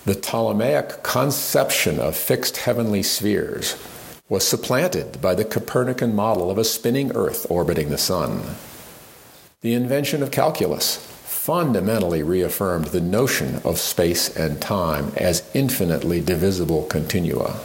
The 0.06 0.14
Ptolemaic 0.14 1.02
conception 1.02 2.00
of 2.00 2.16
fixed 2.16 2.58
heavenly 2.58 3.02
spheres 3.02 3.76
was 4.28 4.46
supplanted 4.46 5.20
by 5.20 5.34
the 5.34 5.44
Copernican 5.44 6.14
model 6.14 6.50
of 6.50 6.58
a 6.58 6.64
spinning 6.64 7.14
Earth 7.14 7.46
orbiting 7.48 7.90
the 7.90 7.98
Sun. 7.98 8.42
The 9.64 9.72
invention 9.72 10.22
of 10.22 10.30
calculus 10.30 10.98
fundamentally 11.24 12.22
reaffirmed 12.22 12.88
the 12.88 13.00
notion 13.00 13.62
of 13.64 13.78
space 13.78 14.28
and 14.36 14.60
time 14.60 15.10
as 15.16 15.42
infinitely 15.54 16.20
divisible 16.20 16.82
continua. 16.82 17.58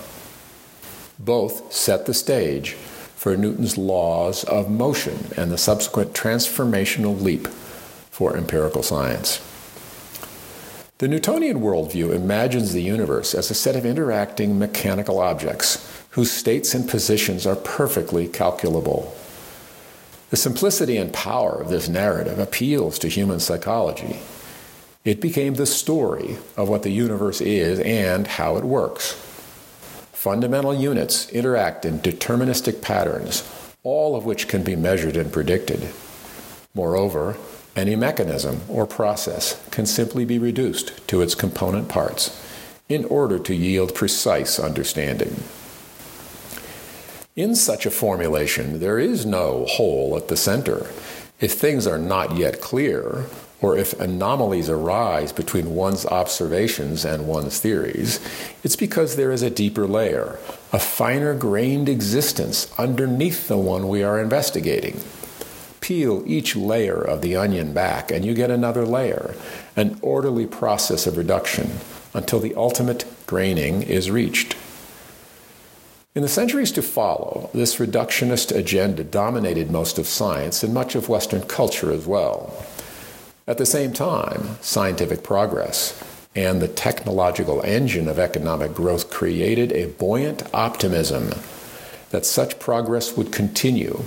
Both 1.19 1.73
set 1.73 2.05
the 2.05 2.13
stage 2.13 2.75
for 3.17 3.35
Newton's 3.35 3.77
laws 3.77 4.45
of 4.45 4.71
motion 4.71 5.33
and 5.35 5.51
the 5.51 5.57
subsequent 5.57 6.13
transformational 6.13 7.21
leap 7.21 7.49
for 8.11 8.37
empirical 8.37 8.81
science. 8.81 9.41
The 10.99 11.09
Newtonian 11.09 11.59
worldview 11.59 12.15
imagines 12.15 12.71
the 12.71 12.81
universe 12.81 13.35
as 13.35 13.51
a 13.51 13.53
set 13.53 13.75
of 13.75 13.85
interacting 13.85 14.57
mechanical 14.57 15.19
objects 15.19 15.85
whose 16.11 16.31
states 16.31 16.73
and 16.73 16.87
positions 16.87 17.45
are 17.45 17.57
perfectly 17.57 18.29
calculable. 18.29 19.13
The 20.29 20.37
simplicity 20.37 20.97
and 20.97 21.11
power 21.11 21.59
of 21.59 21.69
this 21.69 21.89
narrative 21.89 22.37
appeals 22.37 22.99
to 22.99 23.07
human 23.07 23.39
psychology. 23.39 24.19
It 25.03 25.21
became 25.21 25.55
the 25.55 25.65
story 25.65 26.37
of 26.55 26.69
what 26.69 26.83
the 26.83 26.91
universe 26.91 27.41
is 27.41 27.79
and 27.79 28.27
how 28.27 28.57
it 28.57 28.63
works. 28.63 29.13
Fundamental 30.13 30.75
units 30.75 31.29
interact 31.29 31.85
in 31.85 31.99
deterministic 31.99 32.81
patterns, 32.81 33.49
all 33.81 34.15
of 34.15 34.25
which 34.25 34.47
can 34.47 34.63
be 34.63 34.75
measured 34.75 35.15
and 35.15 35.31
predicted. 35.31 35.89
Moreover, 36.75 37.37
any 37.75 37.95
mechanism 37.95 38.61
or 38.67 38.85
process 38.85 39.59
can 39.71 39.85
simply 39.85 40.25
be 40.25 40.37
reduced 40.37 41.07
to 41.07 41.21
its 41.21 41.33
component 41.33 41.87
parts 41.87 42.45
in 42.89 43.05
order 43.05 43.39
to 43.39 43.55
yield 43.55 43.95
precise 43.95 44.59
understanding. 44.59 45.43
In 47.39 47.55
such 47.55 47.85
a 47.85 47.89
formulation, 47.89 48.81
there 48.81 48.99
is 48.99 49.25
no 49.25 49.63
hole 49.69 50.17
at 50.17 50.27
the 50.27 50.35
center. 50.35 50.87
If 51.39 51.53
things 51.53 51.87
are 51.87 51.97
not 51.97 52.35
yet 52.35 52.59
clear, 52.59 53.27
or 53.61 53.77
if 53.77 53.97
anomalies 53.97 54.69
arise 54.69 55.31
between 55.31 55.73
one's 55.73 56.05
observations 56.05 57.05
and 57.05 57.29
one's 57.29 57.57
theories, 57.57 58.19
it's 58.61 58.75
because 58.75 59.15
there 59.15 59.31
is 59.31 59.41
a 59.41 59.49
deeper 59.49 59.87
layer, 59.87 60.37
a 60.73 60.79
finer 60.79 61.33
grained 61.33 61.87
existence 61.87 62.73
underneath 62.77 63.47
the 63.47 63.57
one 63.57 63.87
we 63.87 64.03
are 64.03 64.19
investigating 64.19 64.99
peel 65.79 66.21
each 66.27 66.57
layer 66.57 67.01
of 67.01 67.21
the 67.21 67.37
onion 67.37 67.73
back 67.73 68.11
and 68.11 68.25
you 68.25 68.33
get 68.33 68.51
another 68.51 68.85
layer, 68.85 69.33
an 69.77 69.97
orderly 70.01 70.45
process 70.45 71.07
of 71.07 71.15
reduction 71.15 71.71
until 72.13 72.41
the 72.41 72.53
ultimate 72.55 73.05
graining 73.25 73.81
is 73.81 74.11
reached. 74.11 74.57
In 76.15 76.23
the 76.23 76.27
centuries 76.27 76.71
to 76.71 76.81
follow, 76.81 77.51
this 77.53 77.75
reductionist 77.75 78.55
agenda 78.55 79.03
dominated 79.03 79.69
most 79.69 79.99
of 79.99 80.07
science 80.07 80.63
and 80.63 80.73
much 80.73 80.95
of 80.95 81.07
Western 81.07 81.43
culture 81.43 81.91
as 81.91 82.07
well. 82.07 82.65
At 83.45 83.59
the 83.59 83.65
same 83.65 83.93
time, 83.93 84.57
scientific 84.59 85.21
progress 85.21 86.03
and 86.35 86.61
the 86.61 86.67
technological 86.67 87.61
engine 87.61 88.07
of 88.07 88.17
economic 88.17 88.73
growth 88.73 89.11
created 89.11 89.71
a 89.71 89.85
buoyant 89.85 90.43
optimism 90.51 91.29
that 92.09 92.25
such 92.25 92.59
progress 92.59 93.15
would 93.15 93.31
continue 93.31 94.01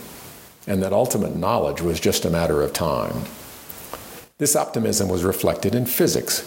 and 0.67 0.83
that 0.83 0.93
ultimate 0.93 1.37
knowledge 1.37 1.81
was 1.81 2.01
just 2.01 2.25
a 2.25 2.31
matter 2.31 2.63
of 2.63 2.73
time. 2.73 3.27
This 4.39 4.57
optimism 4.57 5.09
was 5.09 5.23
reflected 5.23 5.73
in 5.73 5.87
physics, 5.87 6.41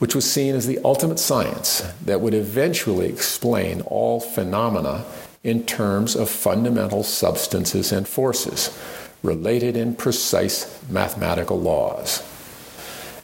which 0.00 0.14
was 0.14 0.28
seen 0.30 0.54
as 0.54 0.66
the 0.66 0.80
ultimate 0.82 1.18
science 1.18 1.82
that 2.04 2.20
would 2.20 2.34
eventually 2.34 3.06
explain 3.06 3.82
all 3.82 4.18
phenomena 4.18 5.04
in 5.44 5.64
terms 5.64 6.16
of 6.16 6.28
fundamental 6.28 7.02
substances 7.02 7.92
and 7.92 8.08
forces, 8.08 8.76
related 9.22 9.76
in 9.76 9.94
precise 9.94 10.82
mathematical 10.88 11.60
laws. 11.60 12.22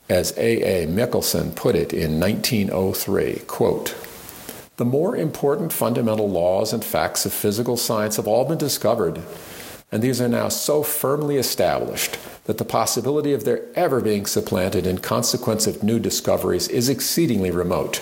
As 0.09 0.33
A. 0.37 0.85
A. 0.85 0.87
Michelson 0.87 1.53
put 1.53 1.75
it 1.75 1.93
in 1.93 2.21
1903, 2.21 3.43
quote, 3.47 3.95
the 4.77 4.85
more 4.85 5.17
important 5.17 5.73
fundamental 5.73 6.29
laws 6.29 6.75
and 6.75 6.85
facts 6.85 7.25
of 7.25 7.33
physical 7.33 7.79
science 7.79 8.17
have 8.17 8.29
all 8.29 8.45
been 8.45 8.59
discovered 8.59 9.23
and 9.91 10.03
these 10.03 10.21
are 10.21 10.29
now 10.29 10.49
so 10.49 10.83
firmly 10.83 11.37
established 11.37 12.19
that 12.47 12.59
the 12.59 12.65
possibility 12.65 13.33
of 13.33 13.45
their 13.45 13.63
ever 13.75 14.01
being 14.01 14.27
supplanted 14.27 14.87
in 14.87 14.99
consequence 14.99 15.67
of 15.67 15.83
new 15.83 15.99
discoveries 15.99 16.69
is 16.69 16.89
exceedingly 16.89 17.51
remote. 17.51 18.01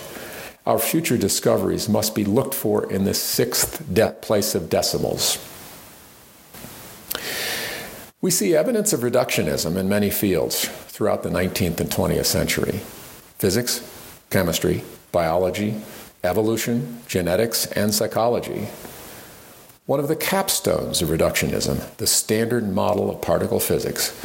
Our 0.65 0.79
future 0.79 1.17
discoveries 1.17 1.89
must 1.89 2.15
be 2.15 2.25
looked 2.25 2.55
for 2.55 2.91
in 2.91 3.05
the 3.05 3.13
sixth 3.13 3.93
de- 3.93 4.11
place 4.11 4.55
of 4.55 4.69
decimals. 4.69 5.37
We 8.21 8.31
see 8.31 8.55
evidence 8.55 8.91
of 8.91 9.01
reductionism 9.01 9.77
in 9.77 9.87
many 9.87 10.09
fields 10.09 10.67
throughout 10.87 11.21
the 11.21 11.29
19th 11.29 11.79
and 11.79 11.89
20th 11.89 12.25
century 12.25 12.81
physics, 13.37 13.81
chemistry, 14.29 14.81
biology, 15.11 15.75
evolution, 16.23 17.01
genetics, 17.07 17.67
and 17.73 17.93
psychology. 17.93 18.67
One 19.85 19.99
of 19.99 20.07
the 20.07 20.15
capstones 20.15 21.03
of 21.03 21.09
reductionism, 21.09 21.95
the 21.97 22.07
Standard 22.07 22.67
Model 22.67 23.11
of 23.11 23.21
Particle 23.21 23.59
Physics, 23.59 24.15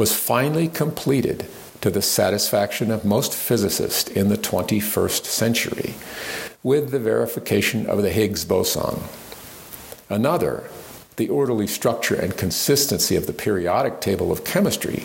was 0.00 0.16
finally 0.16 0.66
completed 0.66 1.46
to 1.82 1.90
the 1.90 2.00
satisfaction 2.00 2.90
of 2.90 3.04
most 3.04 3.34
physicists 3.34 4.10
in 4.10 4.30
the 4.30 4.38
21st 4.38 5.26
century 5.26 5.94
with 6.62 6.90
the 6.90 6.98
verification 6.98 7.84
of 7.84 8.00
the 8.00 8.08
Higgs 8.08 8.46
boson. 8.46 8.98
Another, 10.08 10.70
the 11.16 11.28
orderly 11.28 11.66
structure 11.66 12.14
and 12.14 12.34
consistency 12.34 13.14
of 13.14 13.26
the 13.26 13.34
periodic 13.34 14.00
table 14.00 14.32
of 14.32 14.42
chemistry, 14.42 15.04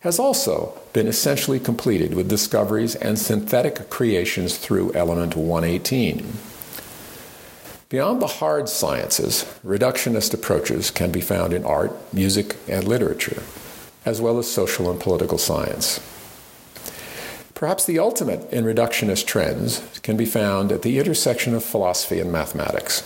has 0.00 0.20
also 0.20 0.80
been 0.92 1.08
essentially 1.08 1.58
completed 1.58 2.14
with 2.14 2.28
discoveries 2.28 2.94
and 2.94 3.18
synthetic 3.18 3.90
creations 3.90 4.56
through 4.56 4.94
element 4.94 5.34
118. 5.34 6.24
Beyond 7.88 8.22
the 8.22 8.28
hard 8.38 8.68
sciences, 8.68 9.52
reductionist 9.66 10.32
approaches 10.32 10.92
can 10.92 11.10
be 11.10 11.20
found 11.20 11.52
in 11.52 11.64
art, 11.64 11.92
music, 12.14 12.54
and 12.68 12.86
literature, 12.86 13.42
as 14.08 14.22
well 14.22 14.38
as 14.38 14.50
social 14.50 14.90
and 14.90 14.98
political 14.98 15.36
science. 15.36 16.00
Perhaps 17.54 17.84
the 17.84 17.98
ultimate 17.98 18.50
in 18.50 18.64
reductionist 18.64 19.26
trends 19.26 19.82
can 20.02 20.16
be 20.16 20.24
found 20.24 20.72
at 20.72 20.80
the 20.80 20.98
intersection 20.98 21.54
of 21.54 21.62
philosophy 21.62 22.18
and 22.18 22.32
mathematics. 22.32 23.02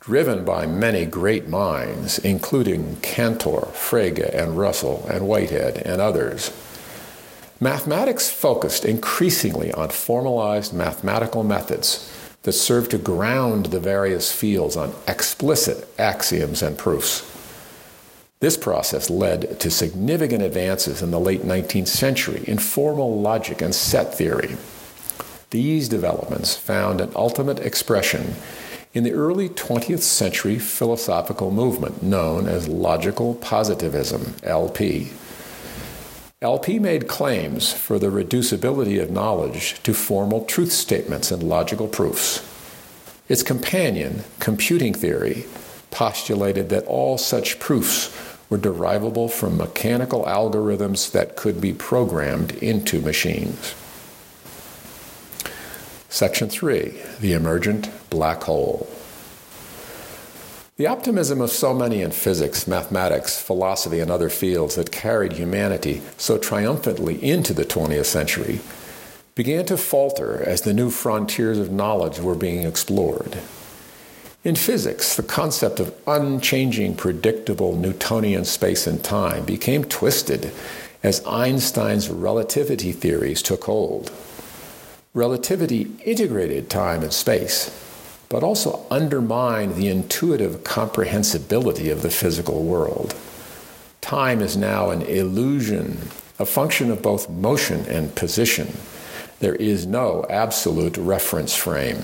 Driven 0.00 0.44
by 0.44 0.66
many 0.66 1.06
great 1.06 1.48
minds, 1.48 2.18
including 2.18 2.96
Cantor, 3.02 3.68
Frege, 3.72 4.28
and 4.34 4.58
Russell, 4.58 5.06
and 5.08 5.28
Whitehead, 5.28 5.78
and 5.78 6.00
others, 6.00 6.50
mathematics 7.60 8.28
focused 8.28 8.84
increasingly 8.84 9.72
on 9.72 9.90
formalized 9.90 10.74
mathematical 10.74 11.44
methods 11.44 12.10
that 12.42 12.52
serve 12.52 12.88
to 12.88 12.98
ground 12.98 13.66
the 13.66 13.80
various 13.80 14.32
fields 14.32 14.76
on 14.76 14.92
explicit 15.06 15.88
axioms 15.98 16.62
and 16.62 16.76
proofs. 16.76 17.33
This 18.40 18.56
process 18.56 19.08
led 19.08 19.58
to 19.60 19.70
significant 19.70 20.42
advances 20.42 21.02
in 21.02 21.10
the 21.10 21.20
late 21.20 21.42
19th 21.42 21.88
century 21.88 22.44
in 22.46 22.58
formal 22.58 23.20
logic 23.20 23.62
and 23.62 23.74
set 23.74 24.14
theory. 24.14 24.56
These 25.50 25.88
developments 25.88 26.56
found 26.56 27.00
an 27.00 27.12
ultimate 27.14 27.60
expression 27.60 28.34
in 28.92 29.02
the 29.02 29.12
early 29.12 29.48
20th 29.48 30.02
century 30.02 30.58
philosophical 30.58 31.50
movement 31.50 32.02
known 32.02 32.48
as 32.48 32.68
logical 32.68 33.34
positivism, 33.36 34.34
LP. 34.42 35.10
LP 36.42 36.78
made 36.78 37.08
claims 37.08 37.72
for 37.72 37.98
the 37.98 38.08
reducibility 38.08 39.02
of 39.02 39.10
knowledge 39.10 39.82
to 39.82 39.94
formal 39.94 40.44
truth 40.44 40.72
statements 40.72 41.30
and 41.30 41.42
logical 41.42 41.88
proofs. 41.88 42.46
Its 43.28 43.42
companion, 43.42 44.22
computing 44.40 44.92
theory, 44.92 45.46
postulated 45.94 46.68
that 46.68 46.84
all 46.86 47.16
such 47.16 47.58
proofs 47.60 48.12
were 48.50 48.58
derivable 48.58 49.28
from 49.28 49.56
mechanical 49.56 50.24
algorithms 50.24 51.10
that 51.12 51.36
could 51.36 51.60
be 51.60 51.72
programmed 51.72 52.52
into 52.62 53.00
machines. 53.00 53.74
Section 56.08 56.48
3 56.48 57.00
The 57.20 57.32
Emergent 57.32 57.90
Black 58.10 58.42
Hole. 58.42 58.88
The 60.76 60.88
optimism 60.88 61.40
of 61.40 61.50
so 61.50 61.72
many 61.72 62.02
in 62.02 62.10
physics, 62.10 62.66
mathematics, 62.66 63.40
philosophy, 63.40 64.00
and 64.00 64.10
other 64.10 64.28
fields 64.28 64.74
that 64.74 64.90
carried 64.90 65.34
humanity 65.34 66.02
so 66.16 66.36
triumphantly 66.36 67.22
into 67.22 67.54
the 67.54 67.64
20th 67.64 68.06
century 68.06 68.58
began 69.36 69.64
to 69.66 69.76
falter 69.76 70.42
as 70.42 70.62
the 70.62 70.74
new 70.74 70.90
frontiers 70.90 71.58
of 71.58 71.70
knowledge 71.70 72.18
were 72.18 72.34
being 72.34 72.66
explored. 72.66 73.38
In 74.44 74.56
physics, 74.56 75.16
the 75.16 75.22
concept 75.22 75.80
of 75.80 75.94
unchanging, 76.06 76.96
predictable 76.96 77.74
Newtonian 77.76 78.44
space 78.44 78.86
and 78.86 79.02
time 79.02 79.46
became 79.46 79.84
twisted 79.84 80.52
as 81.02 81.24
Einstein's 81.26 82.10
relativity 82.10 82.92
theories 82.92 83.40
took 83.40 83.64
hold. 83.64 84.12
Relativity 85.14 85.90
integrated 86.04 86.68
time 86.68 87.02
and 87.02 87.12
space, 87.12 87.70
but 88.28 88.42
also 88.42 88.84
undermined 88.90 89.76
the 89.76 89.88
intuitive 89.88 90.62
comprehensibility 90.62 91.88
of 91.88 92.02
the 92.02 92.10
physical 92.10 92.64
world. 92.64 93.14
Time 94.02 94.42
is 94.42 94.58
now 94.58 94.90
an 94.90 95.00
illusion, 95.02 95.96
a 96.38 96.44
function 96.44 96.90
of 96.90 97.00
both 97.00 97.30
motion 97.30 97.86
and 97.86 98.14
position. 98.14 98.76
There 99.40 99.54
is 99.54 99.86
no 99.86 100.26
absolute 100.28 100.98
reference 100.98 101.54
frame. 101.54 102.02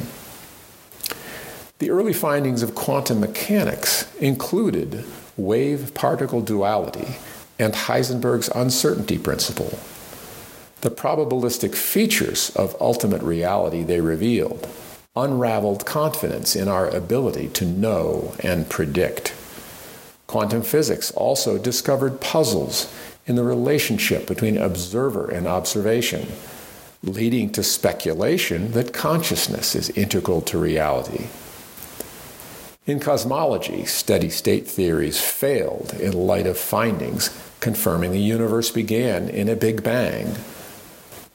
The 1.80 1.90
early 1.90 2.12
findings 2.12 2.62
of 2.62 2.74
quantum 2.74 3.20
mechanics 3.20 4.06
included 4.18 5.02
wave 5.38 5.94
particle 5.94 6.42
duality 6.42 7.16
and 7.58 7.72
Heisenberg's 7.72 8.50
uncertainty 8.54 9.16
principle. 9.16 9.78
The 10.82 10.90
probabilistic 10.90 11.74
features 11.74 12.50
of 12.54 12.76
ultimate 12.80 13.22
reality 13.22 13.82
they 13.82 14.02
revealed 14.02 14.68
unraveled 15.16 15.86
confidence 15.86 16.54
in 16.54 16.68
our 16.68 16.88
ability 16.90 17.48
to 17.48 17.64
know 17.64 18.34
and 18.40 18.68
predict. 18.68 19.34
Quantum 20.26 20.60
physics 20.60 21.10
also 21.12 21.56
discovered 21.56 22.20
puzzles 22.20 22.94
in 23.26 23.36
the 23.36 23.42
relationship 23.42 24.26
between 24.26 24.58
observer 24.58 25.30
and 25.30 25.48
observation, 25.48 26.28
leading 27.02 27.50
to 27.50 27.62
speculation 27.62 28.72
that 28.72 28.92
consciousness 28.92 29.74
is 29.74 29.88
integral 29.90 30.42
to 30.42 30.58
reality. 30.58 31.26
In 32.90 32.98
cosmology, 32.98 33.85
steady 33.85 34.31
state 34.31 34.66
theories 34.66 35.20
failed 35.20 35.94
in 36.00 36.12
light 36.12 36.48
of 36.48 36.59
findings 36.59 37.31
confirming 37.61 38.11
the 38.11 38.18
universe 38.18 38.72
began 38.72 39.29
in 39.29 39.48
a 39.48 39.55
Big 39.55 39.85
Bang. 39.85 40.35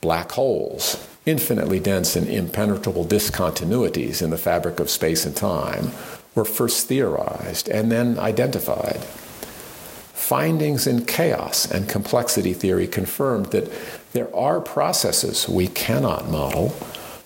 Black 0.01 0.33
holes, 0.33 1.07
infinitely 1.25 1.79
dense 1.79 2.17
and 2.17 2.27
impenetrable 2.27 3.05
discontinuities 3.05 4.21
in 4.21 4.31
the 4.31 4.37
fabric 4.37 4.81
of 4.81 4.89
space 4.89 5.25
and 5.25 5.33
time, 5.33 5.91
were 6.35 6.43
first 6.43 6.89
theorized 6.89 7.69
and 7.69 7.89
then 7.89 8.19
identified. 8.19 8.99
Findings 10.11 10.85
in 10.85 11.05
chaos 11.05 11.71
and 11.71 11.87
complexity 11.87 12.51
theory 12.51 12.85
confirmed 12.85 13.45
that 13.51 13.71
there 14.11 14.35
are 14.35 14.59
processes 14.59 15.47
we 15.47 15.69
cannot 15.69 16.29
model, 16.29 16.75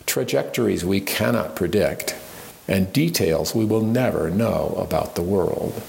trajectories 0.05 0.85
we 0.85 1.01
cannot 1.01 1.55
predict, 1.55 2.15
and 2.69 2.93
details 2.93 3.55
we 3.55 3.65
will 3.65 3.81
never 3.81 4.29
know 4.29 4.75
about 4.77 5.15
the 5.15 5.21
world. 5.23 5.81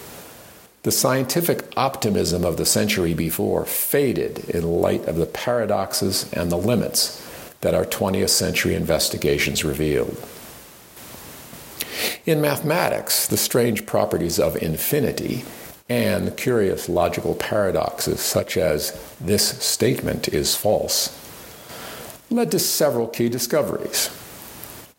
The 0.82 0.90
scientific 0.90 1.70
optimism 1.76 2.42
of 2.42 2.56
the 2.56 2.64
century 2.64 3.12
before 3.12 3.66
faded 3.66 4.48
in 4.48 4.80
light 4.80 5.04
of 5.06 5.16
the 5.16 5.26
paradoxes 5.26 6.32
and 6.32 6.50
the 6.50 6.56
limits 6.56 7.22
that 7.60 7.74
our 7.74 7.84
20th 7.84 8.30
century 8.30 8.74
investigations 8.74 9.62
revealed. 9.62 10.16
In 12.24 12.40
mathematics, 12.40 13.26
the 13.26 13.36
strange 13.36 13.84
properties 13.84 14.38
of 14.38 14.56
infinity 14.62 15.44
and 15.90 16.34
curious 16.38 16.88
logical 16.88 17.34
paradoxes, 17.34 18.20
such 18.20 18.56
as 18.56 18.98
this 19.20 19.62
statement 19.62 20.28
is 20.28 20.56
false, 20.56 21.14
led 22.30 22.50
to 22.52 22.58
several 22.58 23.06
key 23.06 23.28
discoveries. 23.28 24.08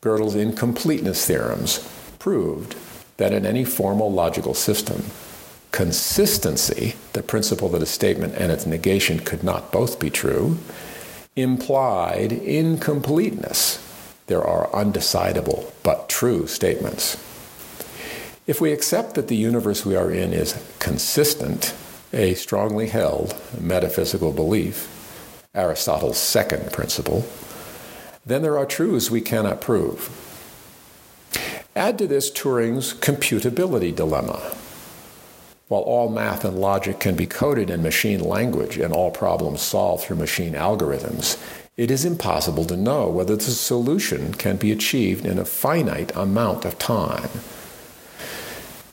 Gödel's 0.02 0.36
incompleteness 0.36 1.28
theorems 1.28 1.88
proved 2.18 2.76
that 3.18 3.34
in 3.34 3.46
any 3.46 3.64
formal 3.64 4.12
logical 4.12 4.56
system, 4.56 5.06
consistency, 5.72 6.96
the 7.14 7.22
principle 7.22 7.70
that 7.70 7.84
a 7.84 7.86
statement 7.86 8.34
and 8.36 8.52
its 8.52 8.66
negation 8.66 9.20
could 9.20 9.44
not 9.44 9.72
both 9.72 10.00
be 10.00 10.10
true, 10.10 10.58
implied 11.36 12.32
incompleteness. 12.32 13.78
There 14.26 14.44
are 14.44 14.70
undecidable 14.70 15.72
but 15.84 16.10
true 16.10 16.48
statements. 16.48 17.16
If 18.48 18.60
we 18.60 18.72
accept 18.72 19.14
that 19.14 19.28
the 19.28 19.36
universe 19.36 19.86
we 19.86 19.96
are 19.96 20.10
in 20.12 20.34
is 20.34 20.62
consistent, 20.80 21.76
a 22.12 22.34
strongly 22.34 22.88
held 22.88 23.40
metaphysical 23.60 24.32
belief, 24.32 24.90
Aristotle's 25.54 26.18
second 26.18 26.72
principle, 26.74 27.26
then 28.26 28.42
there 28.42 28.58
are 28.58 28.66
truths 28.66 29.10
we 29.10 29.22
cannot 29.22 29.62
prove. 29.62 30.10
Add 31.76 31.98
to 32.00 32.08
this 32.08 32.30
Turing's 32.30 32.94
computability 32.94 33.96
dilemma. 33.96 34.56
While 35.70 35.82
all 35.82 36.10
math 36.10 36.44
and 36.44 36.60
logic 36.60 37.00
can 37.00 37.16
be 37.16 37.26
coded 37.26 37.70
in 37.70 37.82
machine 37.82 38.20
language 38.20 38.78
and 38.78 38.94
all 38.94 39.10
problems 39.10 39.62
solved 39.62 40.04
through 40.04 40.18
machine 40.18 40.54
algorithms, 40.54 41.42
it 41.78 41.90
is 41.90 42.04
impossible 42.04 42.66
to 42.66 42.76
know 42.76 43.08
whether 43.08 43.38
the 43.38 43.44
solution 43.44 44.34
can 44.34 44.58
be 44.58 44.72
achieved 44.72 45.26
in 45.26 45.40
a 45.40 45.46
finite 45.46 46.16
amount 46.16 46.66
of 46.66 46.78
time. 46.78 47.30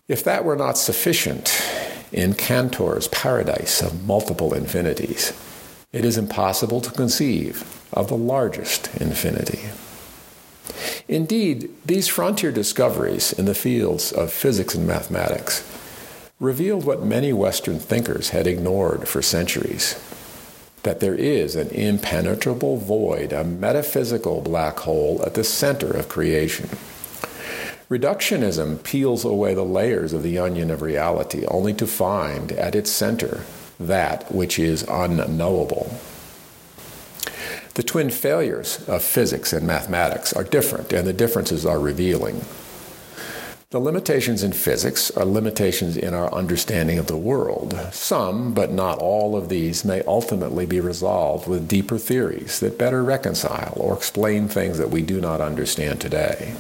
If 0.07 0.23
that 0.23 0.45
were 0.45 0.57
not 0.57 0.79
sufficient, 0.79 1.61
in 2.13 2.35
Cantor's 2.35 3.09
paradise 3.09 3.83
of 3.83 4.07
multiple 4.07 4.55
infinities, 4.55 5.33
it 5.93 6.05
is 6.05 6.17
impossible 6.17 6.81
to 6.81 6.91
conceive 6.91 7.78
of 7.93 8.09
the 8.09 8.17
largest 8.17 8.95
infinity. 8.97 9.61
Indeed, 11.09 11.71
these 11.85 12.09
frontier 12.09 12.53
discoveries 12.53 13.33
in 13.33 13.47
the 13.47 13.55
fields 13.55 14.13
of 14.13 14.33
physics 14.33 14.75
and 14.75 14.87
mathematics 14.87 15.67
revealed 16.39 16.85
what 16.85 17.03
many 17.03 17.33
Western 17.33 17.79
thinkers 17.79 18.31
had 18.31 18.47
ignored 18.47 19.09
for 19.09 19.23
centuries 19.23 19.97
that 20.83 21.01
there 21.01 21.15
is 21.15 21.57
an 21.57 21.69
impenetrable 21.69 22.77
void, 22.77 23.33
a 23.33 23.45
metaphysical 23.45 24.41
black 24.41 24.79
hole 24.81 25.21
at 25.27 25.35
the 25.35 25.45
center 25.45 25.91
of 25.91 26.09
creation. 26.09 26.69
Reductionism 27.91 28.83
peels 28.83 29.25
away 29.25 29.55
the 29.55 29.65
layers 29.65 30.13
of 30.13 30.23
the 30.23 30.39
onion 30.39 30.71
of 30.71 30.83
reality 30.83 31.45
only 31.47 31.75
to 31.75 31.87
find 31.87 32.53
at 32.53 32.75
its 32.75 32.91
center 32.91 33.43
that 33.81 34.33
which 34.33 34.59
is 34.59 34.83
unknowable. 34.89 35.99
The 37.79 37.85
twin 37.85 38.11
failures 38.11 38.85
of 38.89 39.05
physics 39.05 39.53
and 39.53 39.65
mathematics 39.65 40.33
are 40.33 40.43
different, 40.43 40.93
and 40.93 41.07
the 41.07 41.13
differences 41.13 41.65
are 41.65 41.79
revealing. 41.79 42.41
The 43.71 43.79
limitations 43.79 44.43
in 44.43 44.53
physics 44.53 45.13
are 45.13 45.25
limitations 45.25 45.97
in 45.97 46.13
our 46.13 46.29
understanding 46.35 46.99
of 46.99 47.07
the 47.07 47.17
world. 47.17 47.79
Some, 47.93 48.53
but 48.53 48.73
not 48.73 48.99
all 48.99 49.37
of 49.37 49.49
these, 49.49 49.85
may 49.85 50.03
ultimately 50.09 50.67
be 50.67 50.81
resolved 50.81 51.47
with 51.47 51.69
deeper 51.69 51.99
theories 51.99 52.59
that 52.59 52.79
better 52.81 53.05
reconcile 53.05 53.75
or 53.77 53.95
explain 53.95 54.49
things 54.49 54.77
that 54.79 54.91
we 54.91 55.03
do 55.03 55.21
not 55.21 55.41
understand 55.41 56.01
today. 56.01 56.57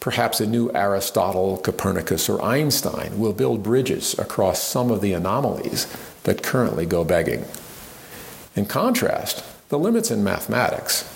Perhaps 0.00 0.40
a 0.40 0.46
new 0.46 0.70
Aristotle, 0.74 1.58
Copernicus, 1.58 2.30
or 2.30 2.40
Einstein 2.42 3.18
will 3.18 3.34
build 3.34 3.62
bridges 3.62 4.18
across 4.18 4.62
some 4.62 4.90
of 4.90 5.02
the 5.02 5.12
anomalies 5.12 5.86
that 6.22 6.42
currently 6.42 6.86
go 6.86 7.04
begging. 7.04 7.44
In 8.56 8.64
contrast, 8.64 9.44
the 9.70 9.78
limits 9.78 10.10
in 10.10 10.22
mathematics 10.22 11.08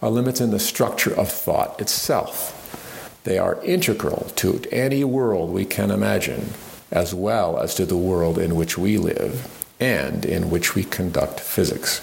are 0.00 0.10
limits 0.10 0.40
in 0.40 0.50
the 0.50 0.60
structure 0.60 1.14
of 1.14 1.30
thought 1.30 1.80
itself. 1.80 3.20
They 3.24 3.36
are 3.36 3.62
integral 3.64 4.30
to 4.36 4.62
any 4.70 5.02
world 5.02 5.50
we 5.50 5.64
can 5.64 5.90
imagine, 5.90 6.50
as 6.92 7.12
well 7.12 7.58
as 7.58 7.74
to 7.74 7.84
the 7.84 7.96
world 7.96 8.38
in 8.38 8.54
which 8.54 8.78
we 8.78 8.96
live 8.96 9.52
and 9.80 10.24
in 10.24 10.50
which 10.50 10.76
we 10.76 10.84
conduct 10.84 11.40
physics. 11.40 12.00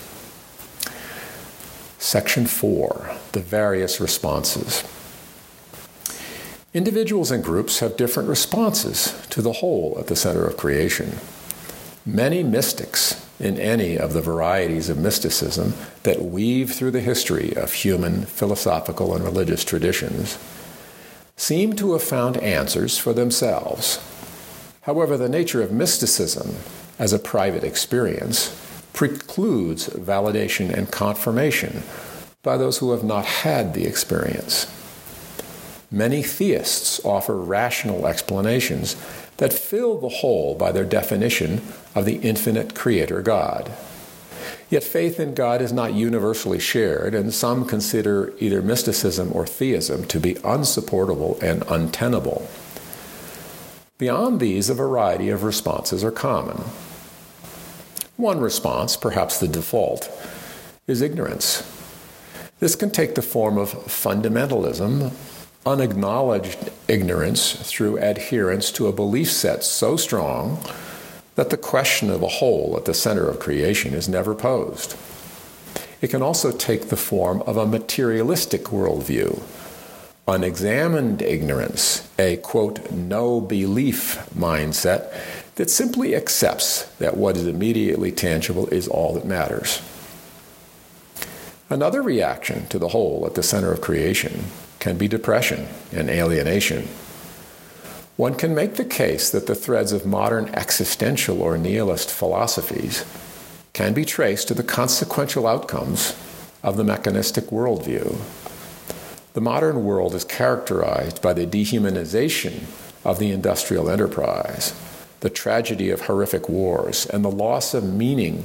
Section 2.00 2.48
4 2.48 3.16
The 3.32 3.40
Various 3.40 4.02
Responses. 4.02 4.84
Individuals 6.74 7.32
and 7.32 7.42
groups 7.42 7.80
have 7.80 7.96
different 7.96 8.28
responses 8.28 9.26
to 9.30 9.42
the 9.42 9.54
hole 9.54 9.96
at 9.98 10.08
the 10.08 10.18
center 10.18 10.46
of 10.46 10.58
creation. 10.58 11.20
Many 12.06 12.44
mystics 12.44 13.26
in 13.44 13.60
any 13.60 13.98
of 13.98 14.14
the 14.14 14.22
varieties 14.22 14.90
of 14.90 14.98
mysticism 14.98 15.74
that 16.04 16.22
weave 16.22 16.72
through 16.72 16.92
the 16.92 17.02
history 17.02 17.54
of 17.58 17.74
human 17.74 18.26
philosophical 18.26 19.14
and 19.14 19.24
religious 19.24 19.66
traditions 19.66 20.38
seem 21.36 21.74
to 21.74 21.92
have 21.92 22.02
found 22.02 22.38
answers 22.38 22.98
for 22.98 23.12
themselves. 23.12 24.00
However, 24.84 25.18
the 25.18 25.28
nature 25.28 25.62
of 25.62 25.72
mysticism 25.72 26.56
as 26.98 27.12
a 27.12 27.20
private 27.20 27.64
experience 27.64 28.60
precludes 28.94 29.90
validation 29.90 30.72
and 30.72 30.90
confirmation 30.90 31.84
by 32.44 32.56
those 32.56 32.78
who 32.78 32.92
have 32.92 33.04
not 33.04 33.26
had 33.26 33.74
the 33.74 33.86
experience. 33.86 34.68
Many 35.92 36.24
theists 36.24 37.04
offer 37.04 37.36
rational 37.36 38.08
explanations 38.08 38.96
that 39.38 39.54
fill 39.54 39.98
the 39.98 40.10
hole 40.10 40.56
by 40.56 40.72
their 40.72 40.86
definition 40.86 41.62
of 41.96 42.06
the 42.06 42.18
infinite 42.18 42.76
Creator 42.76 43.22
God. 43.22 43.72
Yet 44.70 44.84
faith 44.84 45.20
in 45.20 45.34
God 45.34 45.62
is 45.62 45.72
not 45.72 45.94
universally 45.94 46.60
shared, 46.60 47.14
and 47.14 47.34
some 47.34 47.66
consider 47.66 48.34
either 48.40 48.62
mysticism 48.62 49.32
or 49.34 49.46
theism 49.46 50.06
to 50.06 50.20
be 50.20 50.38
unsupportable 50.44 51.40
and 51.42 51.64
untenable. 51.70 52.48
Beyond 53.98 54.40
these, 54.40 54.70
a 54.70 54.74
variety 54.74 55.30
of 55.30 55.44
responses 55.44 56.04
are 56.04 56.12
common. 56.12 56.64
One 58.18 58.40
response, 58.40 58.98
perhaps 58.98 59.40
the 59.40 59.48
default, 59.48 60.10
is 60.88 61.02
ignorance. 61.02 61.64
This 62.60 62.76
can 62.76 62.92
take 62.92 63.16
the 63.16 63.22
form 63.22 63.58
of 63.58 63.74
fundamentalism, 63.74 65.12
unacknowledged 65.66 66.72
ignorance 66.88 67.54
through 67.54 67.98
adherence 67.98 68.72
to 68.72 68.88
a 68.88 68.92
belief 68.92 69.32
set 69.32 69.64
so 69.64 69.96
strong 69.96 70.60
that 71.36 71.50
the 71.50 71.58
question 71.58 72.10
of 72.10 72.22
a 72.22 72.28
hole 72.28 72.76
at 72.78 72.86
the 72.86 72.94
center 72.94 73.28
of 73.28 73.40
creation 73.40 73.94
is 73.94 74.10
never 74.10 74.36
posed. 74.36 74.96
It 76.02 76.10
can 76.10 76.22
also 76.22 76.52
take 76.52 76.90
the 76.90 76.98
form 76.98 77.42
of 77.44 77.56
a 77.56 77.66
materialistic 77.66 78.66
worldview, 78.66 79.42
unexamined 80.28 81.22
ignorance, 81.22 82.08
a 82.20 82.38
quote, 82.38 82.92
no 82.92 83.40
belief 83.40 84.28
mindset 84.36 85.14
that 85.56 85.70
simply 85.70 86.16
accepts 86.16 86.84
that 86.98 87.16
what 87.16 87.38
is 87.38 87.48
immediately 87.48 88.12
tangible 88.12 88.68
is 88.68 88.88
all 88.88 89.14
that 89.14 89.26
matters. 89.26 89.82
Another 91.70 92.02
reaction 92.02 92.68
to 92.68 92.78
the 92.78 92.90
hole 92.90 93.24
at 93.26 93.36
the 93.36 93.44
center 93.44 93.72
of 93.72 93.82
creation 93.82 94.44
can 94.84 94.98
be 94.98 95.08
depression 95.08 95.66
and 95.94 96.10
alienation. 96.10 96.86
One 98.18 98.36
can 98.36 98.54
make 98.54 98.76
the 98.76 98.84
case 98.84 99.30
that 99.30 99.48
the 99.48 99.56
threads 99.56 99.94
of 99.94 100.06
modern 100.06 100.50
existential 100.50 101.42
or 101.42 101.58
nihilist 101.58 102.12
philosophies 102.12 103.06
can 103.72 103.94
be 103.94 104.04
traced 104.04 104.50
to 104.50 104.54
the 104.54 104.62
consequential 104.62 105.48
outcomes 105.48 106.18
of 106.64 106.76
the 106.76 106.84
mechanistic 106.84 107.46
worldview. 107.46 108.18
The 109.32 109.40
modern 109.40 109.86
world 109.86 110.14
is 110.16 110.26
characterized 110.26 111.22
by 111.22 111.32
the 111.32 111.48
dehumanization 111.48 112.64
of 113.06 113.20
the 113.20 113.32
industrial 113.32 113.90
enterprise, 113.90 114.74
the 115.22 115.30
tragedy 115.30 115.92
of 115.92 116.02
horrific 116.02 116.50
wars, 116.50 117.06
and 117.06 117.24
the 117.24 117.32
loss 117.32 117.74
of 117.74 117.86
meaning 117.86 118.42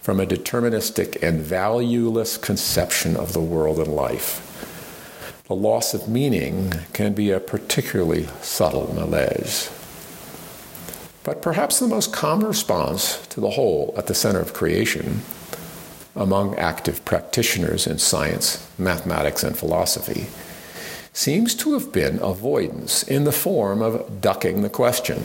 from 0.00 0.20
a 0.20 0.26
deterministic 0.26 1.20
and 1.20 1.40
valueless 1.40 2.36
conception 2.36 3.16
of 3.16 3.32
the 3.32 3.40
world 3.40 3.80
and 3.80 3.92
life 3.92 4.46
the 5.50 5.56
loss 5.56 5.94
of 5.94 6.08
meaning 6.08 6.72
can 6.92 7.12
be 7.12 7.32
a 7.32 7.40
particularly 7.40 8.24
subtle 8.40 8.94
malaise. 8.94 9.68
But 11.24 11.42
perhaps 11.42 11.80
the 11.80 11.88
most 11.88 12.12
common 12.12 12.46
response 12.46 13.26
to 13.26 13.40
the 13.40 13.50
hole 13.50 13.92
at 13.98 14.06
the 14.06 14.14
center 14.14 14.38
of 14.38 14.54
creation 14.54 15.22
among 16.14 16.54
active 16.54 17.04
practitioners 17.04 17.88
in 17.88 17.98
science, 17.98 18.64
mathematics, 18.78 19.42
and 19.42 19.58
philosophy 19.58 20.28
seems 21.12 21.56
to 21.56 21.72
have 21.72 21.90
been 21.90 22.20
avoidance 22.22 23.02
in 23.02 23.24
the 23.24 23.32
form 23.32 23.82
of 23.82 24.20
ducking 24.20 24.62
the 24.62 24.70
question. 24.70 25.20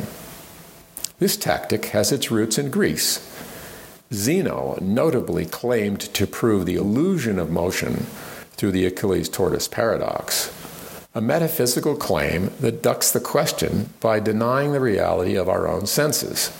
This 1.20 1.38
tactic 1.38 1.86
has 1.90 2.12
its 2.12 2.32
roots 2.32 2.58
in 2.58 2.72
Greece. 2.72 3.32
Zeno 4.12 4.80
notably 4.82 5.46
claimed 5.46 6.00
to 6.16 6.26
prove 6.26 6.66
the 6.66 6.78
illusion 6.78 7.38
of 7.38 7.52
motion 7.52 8.08
through 8.56 8.72
the 8.72 8.86
Achilles 8.86 9.30
tortoise 9.30 9.68
paradox, 9.68 10.52
a 11.14 11.22
metaphysical 11.22 11.96
claim 11.96 12.52
that 12.60 12.82
ducks 12.82 13.12
the 13.12 13.20
question 13.20 13.90
by 14.00 14.20
denying 14.20 14.72
the 14.72 14.80
reality 14.80 15.36
of 15.36 15.48
our 15.48 15.68
own 15.68 15.86
senses. 15.86 16.52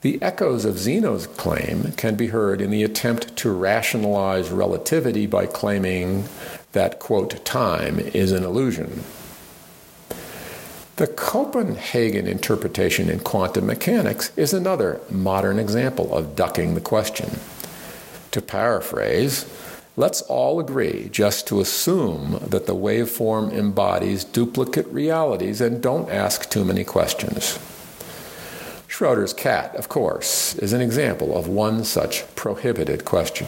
The 0.00 0.20
echoes 0.20 0.64
of 0.64 0.78
Zeno's 0.78 1.26
claim 1.26 1.92
can 1.92 2.14
be 2.14 2.26
heard 2.26 2.60
in 2.60 2.70
the 2.70 2.82
attempt 2.82 3.36
to 3.36 3.50
rationalize 3.50 4.50
relativity 4.50 5.26
by 5.26 5.46
claiming 5.46 6.24
that, 6.72 6.98
quote, 7.00 7.44
time 7.44 7.98
is 7.98 8.32
an 8.32 8.44
illusion. 8.44 9.02
The 10.96 11.06
Copenhagen 11.06 12.28
interpretation 12.28 13.08
in 13.08 13.20
quantum 13.20 13.66
mechanics 13.66 14.30
is 14.36 14.52
another 14.52 15.00
modern 15.10 15.58
example 15.58 16.14
of 16.14 16.36
ducking 16.36 16.74
the 16.74 16.80
question. 16.80 17.40
To 18.30 18.42
paraphrase, 18.42 19.44
Let's 19.96 20.22
all 20.22 20.58
agree 20.58 21.08
just 21.12 21.46
to 21.46 21.60
assume 21.60 22.40
that 22.44 22.66
the 22.66 22.74
waveform 22.74 23.52
embodies 23.52 24.24
duplicate 24.24 24.88
realities 24.88 25.60
and 25.60 25.80
don't 25.80 26.10
ask 26.10 26.50
too 26.50 26.64
many 26.64 26.82
questions. 26.82 27.60
Schrodinger's 28.88 29.32
cat, 29.32 29.74
of 29.76 29.88
course, 29.88 30.56
is 30.56 30.72
an 30.72 30.80
example 30.80 31.36
of 31.36 31.46
one 31.46 31.84
such 31.84 32.24
prohibited 32.34 33.04
question. 33.04 33.46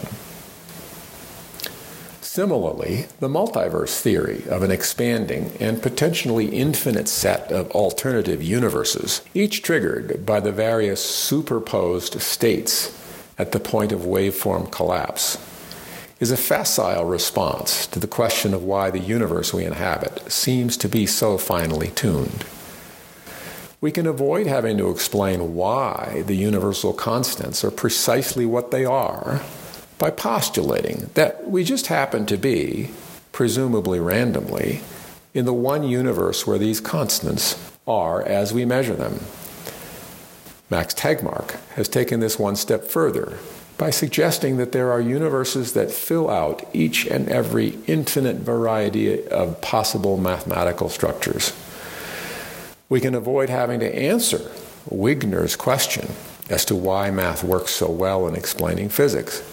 Similarly, 2.21 3.07
the 3.19 3.27
multiverse 3.27 3.99
theory 3.99 4.43
of 4.49 4.63
an 4.63 4.71
expanding 4.71 5.51
and 5.59 5.81
potentially 5.81 6.47
infinite 6.47 7.09
set 7.09 7.51
of 7.51 7.71
alternative 7.71 8.41
universes, 8.41 9.21
each 9.33 9.63
triggered 9.63 10.25
by 10.25 10.39
the 10.39 10.51
various 10.53 11.03
superposed 11.03 12.21
states 12.21 12.97
at 13.37 13.51
the 13.51 13.59
point 13.59 13.91
of 13.91 14.01
waveform 14.01 14.71
collapse, 14.71 15.37
is 16.19 16.31
a 16.31 16.37
facile 16.37 17.05
response 17.05 17.85
to 17.87 17.99
the 17.99 18.07
question 18.07 18.53
of 18.53 18.63
why 18.63 18.89
the 18.89 18.99
universe 18.99 19.53
we 19.53 19.63
inhabit 19.63 20.31
seems 20.31 20.75
to 20.77 20.89
be 20.89 21.05
so 21.05 21.37
finely 21.37 21.89
tuned. 21.89 22.45
We 23.79 23.91
can 23.91 24.07
avoid 24.07 24.47
having 24.47 24.77
to 24.79 24.89
explain 24.89 25.53
why 25.53 26.23
the 26.25 26.35
universal 26.35 26.93
constants 26.93 27.63
are 27.63 27.69
precisely 27.69 28.45
what 28.45 28.71
they 28.71 28.83
are 28.83 29.41
by 29.99 30.09
postulating 30.09 31.09
that 31.13 31.47
we 31.47 31.63
just 31.63 31.87
happen 31.87 32.25
to 32.25 32.37
be, 32.37 32.89
presumably 33.31 33.99
randomly, 33.99 34.81
in 35.35 35.45
the 35.45 35.53
one 35.53 35.83
universe 35.83 36.47
where 36.47 36.57
these 36.57 36.81
constants 36.81 37.71
are 37.87 38.23
as 38.23 38.51
we 38.51 38.65
measure 38.65 38.95
them. 38.95 39.19
Max 40.71 40.95
Tegmark 40.95 41.57
has 41.75 41.87
taken 41.87 42.19
this 42.19 42.39
one 42.39 42.55
step 42.55 42.83
further 42.83 43.37
by 43.77 43.89
suggesting 43.91 44.57
that 44.57 44.71
there 44.71 44.91
are 44.91 44.99
universes 44.99 45.73
that 45.73 45.91
fill 45.91 46.29
out 46.29 46.67
each 46.73 47.05
and 47.05 47.29
every 47.29 47.77
infinite 47.85 48.37
variety 48.37 49.27
of 49.27 49.61
possible 49.61 50.17
mathematical 50.17 50.89
structures. 50.89 51.53
We 52.89 52.99
can 52.99 53.13
avoid 53.13 53.49
having 53.49 53.79
to 53.81 53.95
answer 53.95 54.51
Wigner's 54.89 55.55
question 55.55 56.09
as 56.49 56.65
to 56.65 56.75
why 56.75 57.11
math 57.11 57.43
works 57.43 57.71
so 57.71 57.91
well 57.91 58.27
in 58.27 58.35
explaining 58.35 58.89
physics 58.89 59.43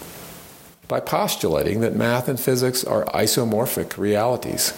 by 0.87 0.99
postulating 0.99 1.81
that 1.81 1.95
math 1.95 2.27
and 2.27 2.39
physics 2.39 2.83
are 2.83 3.05
isomorphic 3.05 3.97
realities. 3.97 4.73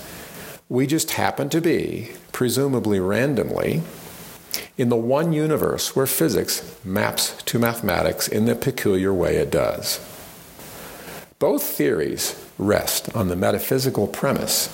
We 0.69 0.87
just 0.87 1.11
happen 1.11 1.49
to 1.49 1.61
be, 1.61 2.11
presumably 2.31 2.99
randomly, 2.99 3.83
in 4.77 4.89
the 4.89 4.95
one 4.95 5.33
universe 5.33 5.95
where 5.95 6.05
physics 6.05 6.75
maps 6.83 7.41
to 7.43 7.59
mathematics 7.59 8.27
in 8.27 8.45
the 8.45 8.55
peculiar 8.55 9.13
way 9.13 9.37
it 9.37 9.51
does. 9.51 9.99
Both 11.39 11.63
theories 11.63 12.35
rest 12.57 13.15
on 13.15 13.27
the 13.27 13.35
metaphysical 13.35 14.07
premise 14.07 14.69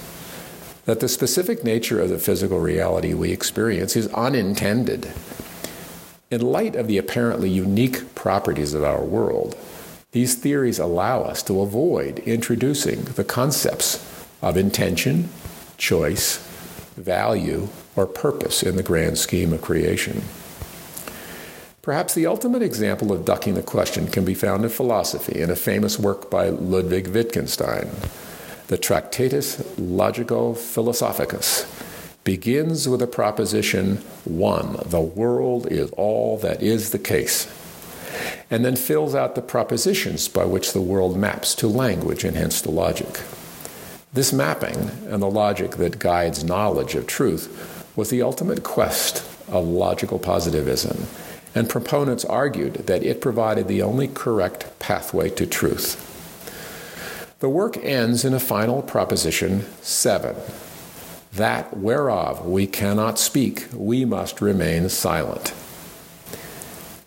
that 0.85 0.99
the 0.99 1.07
specific 1.07 1.63
nature 1.63 2.01
of 2.01 2.09
the 2.09 2.17
physical 2.17 2.59
reality 2.59 3.13
we 3.13 3.31
experience 3.31 3.95
is 3.95 4.07
unintended. 4.09 5.11
In 6.29 6.41
light 6.41 6.75
of 6.75 6.87
the 6.87 6.97
apparently 6.97 7.49
unique 7.49 8.15
properties 8.15 8.73
of 8.73 8.83
our 8.83 9.03
world, 9.03 9.55
these 10.11 10.35
theories 10.35 10.79
allow 10.79 11.21
us 11.23 11.41
to 11.43 11.61
avoid 11.61 12.19
introducing 12.19 13.03
the 13.03 13.23
concepts 13.23 14.03
of 14.41 14.57
intention, 14.57 15.29
choice, 15.77 16.47
value, 16.95 17.67
or 17.95 18.05
purpose 18.05 18.63
in 18.63 18.75
the 18.75 18.83
grand 18.83 19.17
scheme 19.17 19.53
of 19.53 19.61
creation. 19.61 20.23
Perhaps 21.81 22.13
the 22.13 22.25
ultimate 22.25 22.61
example 22.61 23.11
of 23.11 23.25
ducking 23.25 23.55
the 23.55 23.61
question 23.61 24.07
can 24.07 24.23
be 24.23 24.33
found 24.33 24.63
in 24.63 24.69
philosophy 24.69 25.41
in 25.41 25.49
a 25.49 25.55
famous 25.55 25.99
work 25.99 26.31
by 26.31 26.47
Ludwig 26.47 27.07
Wittgenstein. 27.07 27.89
The 28.67 28.77
Tractatus 28.77 29.57
Logico 29.77 30.55
Philosophicus 30.55 31.65
begins 32.23 32.87
with 32.87 33.01
a 33.01 33.07
proposition 33.07 33.97
one, 34.23 34.77
the 34.85 35.01
world 35.01 35.67
is 35.69 35.91
all 35.91 36.37
that 36.37 36.63
is 36.63 36.91
the 36.91 36.99
case, 36.99 37.51
and 38.49 38.63
then 38.63 38.77
fills 38.77 39.13
out 39.13 39.35
the 39.35 39.41
propositions 39.41 40.29
by 40.29 40.45
which 40.45 40.71
the 40.71 40.81
world 40.81 41.17
maps 41.17 41.53
to 41.55 41.67
language 41.67 42.23
and 42.23 42.37
hence 42.37 42.61
to 42.61 42.71
logic. 42.71 43.19
This 44.13 44.31
mapping 44.31 44.91
and 45.09 45.23
the 45.23 45.29
logic 45.29 45.71
that 45.77 45.97
guides 45.97 46.43
knowledge 46.43 46.93
of 46.93 47.07
truth 47.07 47.91
was 47.95 48.11
the 48.11 48.21
ultimate 48.21 48.61
quest 48.61 49.27
of 49.47 49.67
logical 49.67 50.19
positivism, 50.19 51.07
and 51.55 51.67
proponents 51.67 52.23
argued 52.23 52.85
that 52.85 53.01
it 53.01 53.21
provided 53.21 53.67
the 53.67 53.81
only 53.81 54.07
correct 54.07 54.77
pathway 54.77 55.31
to 55.31 55.47
truth. 55.47 56.09
The 57.39 57.49
work 57.49 57.75
ends 57.77 58.23
in 58.23 58.35
a 58.35 58.39
final 58.39 58.83
proposition 58.83 59.65
7 59.81 60.35
that 61.33 61.75
whereof 61.75 62.45
we 62.45 62.67
cannot 62.67 63.17
speak, 63.17 63.65
we 63.73 64.05
must 64.05 64.41
remain 64.41 64.89
silent. 64.89 65.55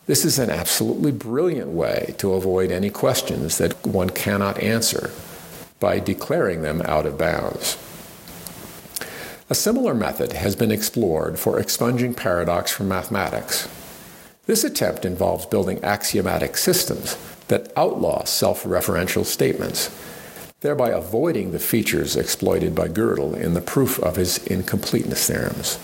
This 0.06 0.24
is 0.24 0.40
an 0.40 0.50
absolutely 0.50 1.12
brilliant 1.12 1.68
way 1.68 2.16
to 2.18 2.32
avoid 2.32 2.72
any 2.72 2.90
questions 2.90 3.58
that 3.58 3.86
one 3.86 4.10
cannot 4.10 4.58
answer 4.58 5.12
by 5.86 6.00
declaring 6.00 6.62
them 6.62 6.82
out 6.82 7.06
of 7.06 7.16
bounds. 7.16 7.78
A 9.48 9.54
similar 9.54 9.94
method 9.94 10.32
has 10.32 10.56
been 10.56 10.72
explored 10.72 11.38
for 11.38 11.60
expunging 11.60 12.12
paradox 12.12 12.72
from 12.72 12.88
mathematics. 12.88 13.68
This 14.46 14.64
attempt 14.64 15.04
involves 15.04 15.46
building 15.46 15.78
axiomatic 15.84 16.56
systems 16.56 17.16
that 17.46 17.72
outlaw 17.76 18.24
self 18.24 18.64
referential 18.64 19.24
statements, 19.24 19.96
thereby 20.58 20.88
avoiding 20.88 21.52
the 21.52 21.60
features 21.60 22.16
exploited 22.16 22.74
by 22.74 22.88
Gödel 22.88 23.40
in 23.40 23.54
the 23.54 23.60
proof 23.60 24.00
of 24.00 24.16
his 24.16 24.38
incompleteness 24.38 25.28
theorems. 25.28 25.76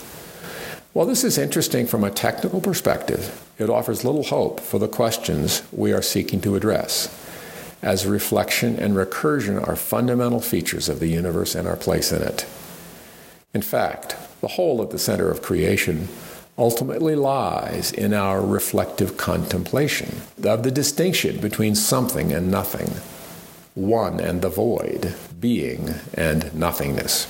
While 0.95 1.07
this 1.07 1.23
is 1.23 1.39
interesting 1.39 1.87
from 1.87 2.03
a 2.03 2.11
technical 2.11 2.61
perspective, 2.61 3.41
it 3.57 3.71
offers 3.71 4.03
little 4.03 4.25
hope 4.25 4.59
for 4.59 4.81
the 4.81 4.89
questions 4.89 5.63
we 5.71 5.93
are 5.93 6.03
seeking 6.03 6.41
to 6.41 6.57
address, 6.57 7.07
as 7.83 8.07
reflection 8.07 8.79
and 8.79 8.95
recursion 8.95 9.67
are 9.67 9.77
fundamental 9.77 10.41
features 10.41 10.89
of 10.89 11.01
the 11.01 11.09
universe 11.09 11.55
and 11.55 11.67
our 11.67 11.77
place 11.77 12.13
in 12.13 12.23
it. 12.23 12.47
In 13.53 13.63
fact, 13.63 14.17
the 14.41 14.49
whole 14.49 14.81
at 14.83 14.91
the 14.91 14.99
center 14.99 15.31
of 15.31 15.43
creation 15.43 16.09
ultimately 16.57 17.17
lies 17.17 17.93
in 17.93 18.15
our 18.15 18.41
reflective 18.41 19.17
contemplation 19.17 20.21
of 20.45 20.63
the 20.63 20.71
distinction 20.71 21.41
between 21.41 21.75
something 21.75 22.33
and 22.33 22.51
nothing, 22.51 22.91
one 23.75 24.21
and 24.21 24.43
the 24.43 24.49
void, 24.49 25.15
being 25.41 25.95
and 26.15 26.55
nothingness. 26.55 27.27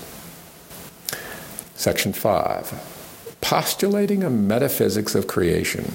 Section 1.77 2.12
5 2.12 3.38
Postulating 3.41 4.23
a 4.23 4.31
metaphysics 4.31 5.15
of 5.15 5.27
creation. 5.27 5.93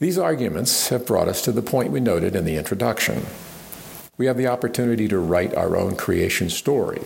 These 0.00 0.18
arguments 0.18 0.90
have 0.90 1.06
brought 1.06 1.26
us 1.26 1.42
to 1.42 1.50
the 1.50 1.60
point 1.60 1.90
we 1.90 1.98
noted 1.98 2.36
in 2.36 2.44
the 2.44 2.56
introduction. 2.56 3.26
We 4.16 4.26
have 4.26 4.36
the 4.36 4.46
opportunity 4.46 5.08
to 5.08 5.18
write 5.18 5.54
our 5.56 5.76
own 5.76 5.96
creation 5.96 6.50
story 6.50 7.02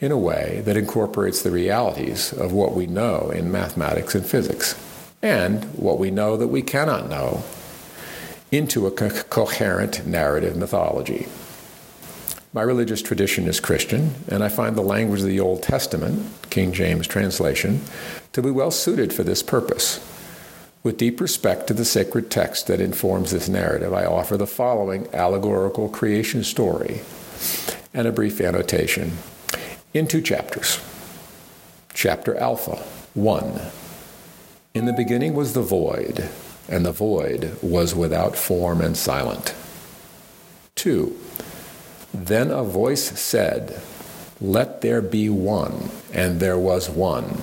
in 0.00 0.10
a 0.10 0.18
way 0.18 0.60
that 0.64 0.76
incorporates 0.76 1.42
the 1.42 1.52
realities 1.52 2.32
of 2.32 2.52
what 2.52 2.74
we 2.74 2.86
know 2.86 3.30
in 3.30 3.52
mathematics 3.52 4.16
and 4.16 4.26
physics 4.26 4.74
and 5.22 5.64
what 5.76 6.00
we 6.00 6.10
know 6.10 6.36
that 6.36 6.48
we 6.48 6.62
cannot 6.62 7.08
know 7.08 7.44
into 8.50 8.88
a 8.88 8.90
co- 8.90 9.22
coherent 9.30 10.04
narrative 10.04 10.56
mythology. 10.56 11.28
My 12.52 12.62
religious 12.62 13.02
tradition 13.02 13.46
is 13.46 13.60
Christian, 13.60 14.16
and 14.26 14.42
I 14.42 14.48
find 14.48 14.74
the 14.74 14.82
language 14.82 15.20
of 15.20 15.26
the 15.26 15.38
Old 15.38 15.62
Testament, 15.62 16.28
King 16.50 16.72
James 16.72 17.06
translation, 17.06 17.82
to 18.32 18.42
be 18.42 18.50
well 18.50 18.72
suited 18.72 19.12
for 19.12 19.22
this 19.22 19.44
purpose. 19.44 20.00
With 20.82 20.96
deep 20.96 21.20
respect 21.20 21.68
to 21.68 21.74
the 21.74 21.84
sacred 21.84 22.28
text 22.28 22.66
that 22.66 22.80
informs 22.80 23.30
this 23.30 23.48
narrative, 23.48 23.92
I 23.92 24.04
offer 24.04 24.36
the 24.36 24.48
following 24.48 25.06
allegorical 25.14 25.88
creation 25.88 26.42
story 26.42 27.02
and 27.94 28.08
a 28.08 28.12
brief 28.12 28.40
annotation 28.40 29.18
in 29.94 30.08
two 30.08 30.20
chapters. 30.20 30.80
Chapter 31.94 32.36
Alpha 32.36 32.76
1. 33.14 33.60
In 34.74 34.86
the 34.86 34.92
beginning 34.92 35.34
was 35.34 35.52
the 35.52 35.62
void, 35.62 36.28
and 36.68 36.84
the 36.84 36.92
void 36.92 37.56
was 37.62 37.94
without 37.94 38.34
form 38.34 38.80
and 38.80 38.96
silent. 38.96 39.54
2. 40.74 41.16
Then 42.12 42.50
a 42.50 42.64
voice 42.64 43.20
said, 43.20 43.80
Let 44.40 44.80
there 44.80 45.02
be 45.02 45.28
one, 45.28 45.90
and 46.12 46.40
there 46.40 46.58
was 46.58 46.90
one. 46.90 47.36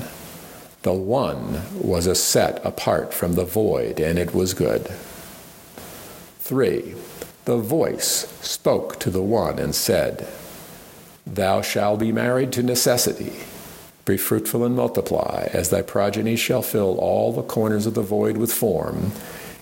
The 0.81 0.93
one 0.93 1.61
was 1.77 2.07
a 2.07 2.15
set 2.15 2.65
apart 2.65 3.13
from 3.13 3.33
the 3.33 3.43
void, 3.43 3.99
and 3.99 4.17
it 4.17 4.33
was 4.33 4.53
good. 4.53 4.87
3. 6.39 6.95
The 7.45 7.57
voice 7.57 8.27
spoke 8.41 8.99
to 8.99 9.09
the 9.09 9.21
one 9.21 9.59
and 9.59 9.75
said, 9.75 10.27
Thou 11.27 11.61
shalt 11.61 11.99
be 11.99 12.11
married 12.11 12.51
to 12.53 12.63
necessity. 12.63 13.33
Be 14.05 14.17
fruitful 14.17 14.63
and 14.63 14.75
multiply, 14.75 15.49
as 15.51 15.69
thy 15.69 15.81
progeny 15.81 16.35
shall 16.35 16.61
fill 16.61 16.97
all 16.97 17.33
the 17.33 17.43
corners 17.43 17.85
of 17.85 17.93
the 17.93 18.01
void 18.01 18.37
with 18.37 18.51
form, 18.51 19.11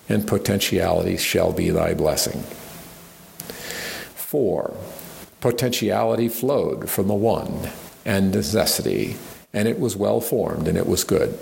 and 0.07 0.27
potentiality 0.27 1.17
shall 1.17 1.51
be 1.51 1.69
thy 1.71 1.93
blessing. 1.93 2.43
4. 4.15 4.77
Potentiality 5.41 6.29
flowed 6.29 6.89
from 6.89 7.07
the 7.07 7.13
one, 7.13 7.69
and 8.05 8.31
necessity, 8.31 9.17
and 9.53 9.67
it 9.67 9.79
was 9.79 9.95
well 9.95 10.21
formed, 10.21 10.67
and 10.67 10.77
it 10.77 10.87
was 10.87 11.03
good. 11.03 11.35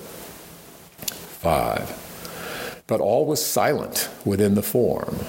5. 1.42 2.84
But 2.88 3.02
all 3.02 3.26
was 3.26 3.44
silent 3.46 4.10
within 4.24 4.56
the 4.56 4.64
form 4.64 5.20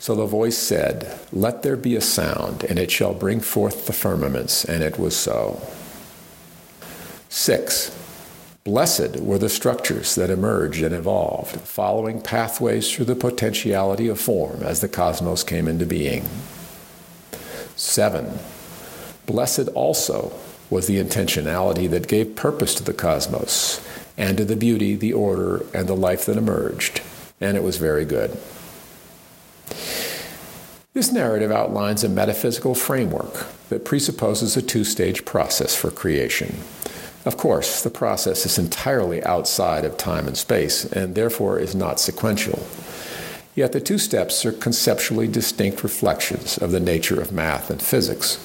so 0.00 0.14
the 0.14 0.24
voice 0.24 0.56
said, 0.56 1.20
Let 1.30 1.62
there 1.62 1.76
be 1.76 1.94
a 1.94 2.00
sound, 2.00 2.64
and 2.64 2.78
it 2.78 2.90
shall 2.90 3.12
bring 3.12 3.38
forth 3.40 3.86
the 3.86 3.92
firmaments, 3.92 4.64
and 4.64 4.82
it 4.82 4.98
was 4.98 5.14
so. 5.14 5.60
6. 7.28 7.94
Blessed 8.64 9.16
were 9.18 9.36
the 9.36 9.50
structures 9.50 10.14
that 10.14 10.30
emerged 10.30 10.82
and 10.82 10.94
evolved, 10.94 11.60
following 11.60 12.22
pathways 12.22 12.90
through 12.90 13.04
the 13.04 13.14
potentiality 13.14 14.08
of 14.08 14.18
form 14.18 14.62
as 14.62 14.80
the 14.80 14.88
cosmos 14.88 15.44
came 15.44 15.68
into 15.68 15.84
being. 15.84 16.24
7. 17.76 18.38
Blessed 19.26 19.68
also 19.68 20.32
was 20.70 20.86
the 20.86 21.02
intentionality 21.02 21.90
that 21.90 22.08
gave 22.08 22.36
purpose 22.36 22.74
to 22.76 22.84
the 22.84 22.94
cosmos 22.94 23.86
and 24.16 24.38
to 24.38 24.44
the 24.44 24.56
beauty, 24.56 24.94
the 24.94 25.12
order, 25.12 25.66
and 25.74 25.88
the 25.88 25.96
life 25.96 26.24
that 26.26 26.36
emerged. 26.36 27.02
And 27.40 27.56
it 27.56 27.62
was 27.62 27.76
very 27.76 28.04
good. 28.04 28.38
This 30.92 31.12
narrative 31.12 31.50
outlines 31.50 32.04
a 32.04 32.08
metaphysical 32.08 32.74
framework 32.74 33.46
that 33.68 33.84
presupposes 33.84 34.56
a 34.56 34.62
two 34.62 34.84
stage 34.84 35.24
process 35.24 35.74
for 35.74 35.90
creation. 35.90 36.56
Of 37.24 37.36
course, 37.36 37.82
the 37.82 37.90
process 37.90 38.46
is 38.46 38.58
entirely 38.58 39.22
outside 39.24 39.84
of 39.84 39.96
time 39.96 40.26
and 40.26 40.36
space 40.36 40.84
and 40.84 41.14
therefore 41.14 41.58
is 41.58 41.74
not 41.74 42.00
sequential. 42.00 42.66
Yet 43.54 43.72
the 43.72 43.80
two 43.80 43.98
steps 43.98 44.44
are 44.46 44.52
conceptually 44.52 45.28
distinct 45.28 45.82
reflections 45.82 46.56
of 46.58 46.70
the 46.70 46.80
nature 46.80 47.20
of 47.20 47.32
math 47.32 47.70
and 47.70 47.80
physics. 47.80 48.38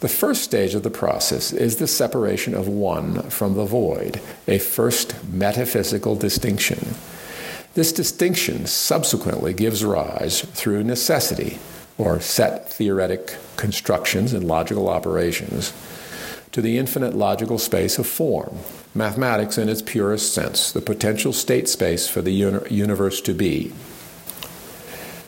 The 0.00 0.08
first 0.08 0.44
stage 0.44 0.74
of 0.74 0.84
the 0.84 0.90
process 0.90 1.52
is 1.52 1.76
the 1.76 1.88
separation 1.88 2.54
of 2.54 2.68
one 2.68 3.22
from 3.30 3.54
the 3.54 3.64
void, 3.64 4.20
a 4.46 4.58
first 4.58 5.24
metaphysical 5.24 6.14
distinction. 6.14 6.94
This 7.74 7.92
distinction 7.92 8.66
subsequently 8.66 9.52
gives 9.52 9.84
rise, 9.84 10.42
through 10.42 10.84
necessity, 10.84 11.58
or 11.96 12.20
set 12.20 12.72
theoretic 12.72 13.36
constructions 13.56 14.32
and 14.32 14.46
logical 14.46 14.88
operations, 14.88 15.72
to 16.52 16.62
the 16.62 16.78
infinite 16.78 17.14
logical 17.14 17.58
space 17.58 17.98
of 17.98 18.06
form, 18.06 18.56
mathematics 18.94 19.58
in 19.58 19.68
its 19.68 19.82
purest 19.82 20.32
sense, 20.32 20.70
the 20.70 20.80
potential 20.80 21.32
state 21.32 21.68
space 21.68 22.08
for 22.08 22.22
the 22.22 22.30
uni- 22.30 22.70
universe 22.70 23.20
to 23.20 23.34
be. 23.34 23.72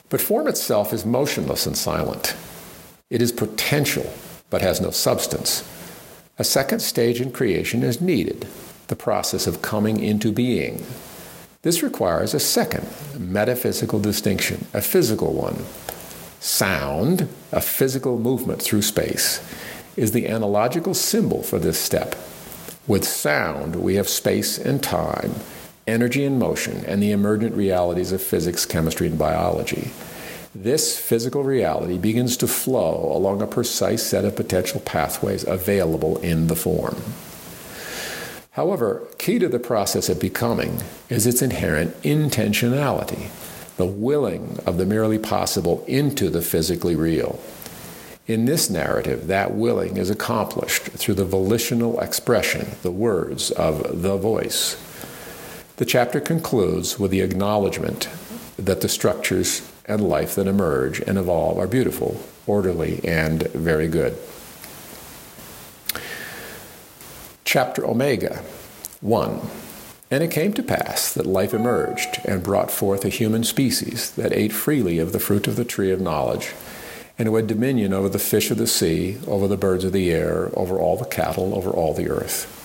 But 0.08 0.20
form 0.20 0.46
itself 0.46 0.92
is 0.92 1.04
motionless 1.04 1.66
and 1.66 1.76
silent. 1.76 2.36
It 3.10 3.20
is 3.20 3.32
potential, 3.32 4.12
but 4.50 4.62
has 4.62 4.80
no 4.80 4.90
substance. 4.90 5.64
A 6.38 6.44
second 6.44 6.80
stage 6.80 7.20
in 7.20 7.32
creation 7.32 7.82
is 7.82 8.00
needed, 8.00 8.46
the 8.88 8.96
process 8.96 9.46
of 9.46 9.62
coming 9.62 10.02
into 10.02 10.32
being. 10.32 10.84
This 11.62 11.82
requires 11.82 12.34
a 12.34 12.40
second 12.40 12.86
metaphysical 13.18 14.00
distinction, 14.00 14.66
a 14.74 14.80
physical 14.80 15.32
one. 15.32 15.64
Sound, 16.40 17.28
a 17.52 17.60
physical 17.60 18.18
movement 18.18 18.62
through 18.62 18.82
space, 18.82 19.40
is 19.96 20.12
the 20.12 20.26
analogical 20.26 20.94
symbol 20.94 21.42
for 21.42 21.58
this 21.58 21.78
step. 21.78 22.14
With 22.86 23.04
sound, 23.04 23.76
we 23.76 23.96
have 23.96 24.08
space 24.08 24.56
and 24.56 24.82
time, 24.82 25.34
energy 25.86 26.24
and 26.24 26.38
motion, 26.38 26.84
and 26.86 27.02
the 27.02 27.12
emergent 27.12 27.54
realities 27.54 28.12
of 28.12 28.22
physics, 28.22 28.64
chemistry, 28.64 29.06
and 29.06 29.18
biology. 29.18 29.90
This 30.54 30.98
physical 30.98 31.44
reality 31.44 31.96
begins 31.96 32.36
to 32.38 32.48
flow 32.48 33.12
along 33.14 33.40
a 33.40 33.46
precise 33.46 34.02
set 34.02 34.24
of 34.24 34.34
potential 34.34 34.80
pathways 34.80 35.44
available 35.44 36.18
in 36.18 36.48
the 36.48 36.56
form. 36.56 36.96
However, 38.52 39.06
key 39.16 39.38
to 39.38 39.48
the 39.48 39.60
process 39.60 40.08
of 40.08 40.18
becoming 40.18 40.82
is 41.08 41.24
its 41.24 41.40
inherent 41.40 41.94
intentionality, 42.02 43.28
the 43.76 43.86
willing 43.86 44.58
of 44.66 44.76
the 44.76 44.86
merely 44.86 45.18
possible 45.18 45.84
into 45.86 46.28
the 46.28 46.42
physically 46.42 46.96
real. 46.96 47.38
In 48.26 48.46
this 48.46 48.68
narrative, 48.68 49.28
that 49.28 49.54
willing 49.54 49.96
is 49.96 50.10
accomplished 50.10 50.82
through 50.82 51.14
the 51.14 51.24
volitional 51.24 52.00
expression, 52.00 52.72
the 52.82 52.90
words 52.90 53.52
of 53.52 54.02
the 54.02 54.16
voice. 54.16 54.76
The 55.76 55.84
chapter 55.84 56.20
concludes 56.20 56.98
with 56.98 57.12
the 57.12 57.20
acknowledgement 57.20 58.08
that 58.56 58.80
the 58.80 58.88
structures 58.88 59.69
and 59.90 60.08
life 60.08 60.34
that 60.36 60.46
emerge 60.46 61.00
and 61.00 61.18
evolve 61.18 61.58
are 61.58 61.66
beautiful, 61.66 62.22
orderly, 62.46 63.00
and 63.04 63.42
very 63.48 63.88
good. 63.88 64.16
Chapter 67.44 67.84
Omega 67.84 68.42
1. 69.00 69.40
And 70.12 70.22
it 70.22 70.30
came 70.30 70.52
to 70.54 70.62
pass 70.62 71.12
that 71.14 71.26
life 71.26 71.52
emerged 71.52 72.20
and 72.24 72.42
brought 72.42 72.70
forth 72.70 73.04
a 73.04 73.08
human 73.08 73.44
species 73.44 74.10
that 74.12 74.32
ate 74.32 74.52
freely 74.52 74.98
of 74.98 75.12
the 75.12 75.20
fruit 75.20 75.46
of 75.46 75.56
the 75.56 75.64
tree 75.64 75.90
of 75.90 76.00
knowledge 76.00 76.52
and 77.18 77.28
who 77.28 77.36
had 77.36 77.46
dominion 77.46 77.92
over 77.92 78.08
the 78.08 78.18
fish 78.18 78.50
of 78.50 78.58
the 78.58 78.66
sea, 78.66 79.18
over 79.26 79.46
the 79.46 79.56
birds 79.56 79.84
of 79.84 79.92
the 79.92 80.10
air, 80.10 80.50
over 80.58 80.78
all 80.78 80.96
the 80.96 81.04
cattle, 81.04 81.54
over 81.54 81.70
all 81.70 81.92
the 81.92 82.08
earth. 82.08 82.59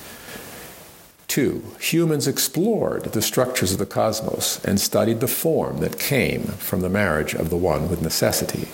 Two, 1.35 1.65
humans 1.81 2.29
explored 2.29 3.03
the 3.11 3.21
structures 3.21 3.73
of 3.73 3.77
the 3.77 3.85
cosmos 3.85 4.63
and 4.63 4.79
studied 4.79 5.19
the 5.19 5.27
form 5.27 5.79
that 5.79 5.99
came 5.99 6.43
from 6.43 6.79
the 6.79 6.87
marriage 6.87 7.33
of 7.33 7.49
the 7.49 7.57
one 7.57 7.89
with 7.89 8.01
necessity. 8.01 8.69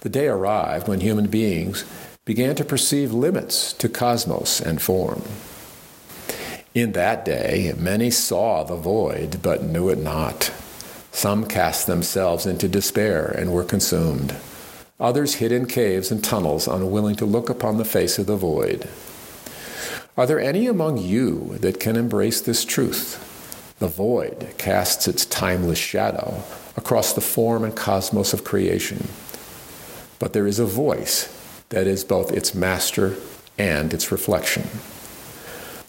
The 0.00 0.10
day 0.10 0.26
arrived 0.26 0.88
when 0.88 1.00
human 1.00 1.28
beings 1.28 1.86
began 2.26 2.54
to 2.56 2.66
perceive 2.66 3.14
limits 3.14 3.72
to 3.72 3.88
cosmos 3.88 4.60
and 4.60 4.82
form. 4.82 5.22
In 6.74 6.92
that 6.92 7.24
day, 7.24 7.72
many 7.78 8.10
saw 8.10 8.62
the 8.62 8.76
void 8.76 9.40
but 9.42 9.62
knew 9.62 9.88
it 9.88 9.98
not. 9.98 10.52
Some 11.12 11.46
cast 11.46 11.86
themselves 11.86 12.44
into 12.44 12.68
despair 12.68 13.24
and 13.24 13.54
were 13.54 13.64
consumed. 13.64 14.36
Others 15.00 15.36
hid 15.36 15.50
in 15.50 15.64
caves 15.64 16.10
and 16.10 16.22
tunnels, 16.22 16.68
unwilling 16.68 17.16
to 17.16 17.24
look 17.24 17.48
upon 17.48 17.78
the 17.78 17.86
face 17.86 18.18
of 18.18 18.26
the 18.26 18.36
void. 18.36 18.86
Are 20.16 20.26
there 20.26 20.40
any 20.40 20.66
among 20.66 20.98
you 20.98 21.56
that 21.60 21.80
can 21.80 21.96
embrace 21.96 22.40
this 22.40 22.64
truth? 22.64 23.26
The 23.78 23.88
void 23.88 24.54
casts 24.58 25.08
its 25.08 25.24
timeless 25.24 25.78
shadow 25.78 26.42
across 26.76 27.12
the 27.12 27.20
form 27.20 27.64
and 27.64 27.74
cosmos 27.74 28.32
of 28.32 28.44
creation. 28.44 29.08
But 30.18 30.34
there 30.34 30.46
is 30.46 30.58
a 30.58 30.66
voice 30.66 31.34
that 31.70 31.86
is 31.86 32.04
both 32.04 32.30
its 32.30 32.54
master 32.54 33.16
and 33.56 33.94
its 33.94 34.12
reflection. 34.12 34.64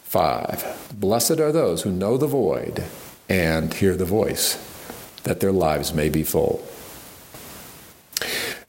5. 0.04 0.94
Blessed 0.94 1.40
are 1.40 1.52
those 1.52 1.82
who 1.82 1.90
know 1.90 2.16
the 2.16 2.26
void 2.26 2.84
and 3.28 3.72
hear 3.74 3.96
the 3.96 4.04
voice, 4.04 4.56
that 5.24 5.40
their 5.40 5.52
lives 5.52 5.92
may 5.92 6.08
be 6.08 6.22
full. 6.22 6.66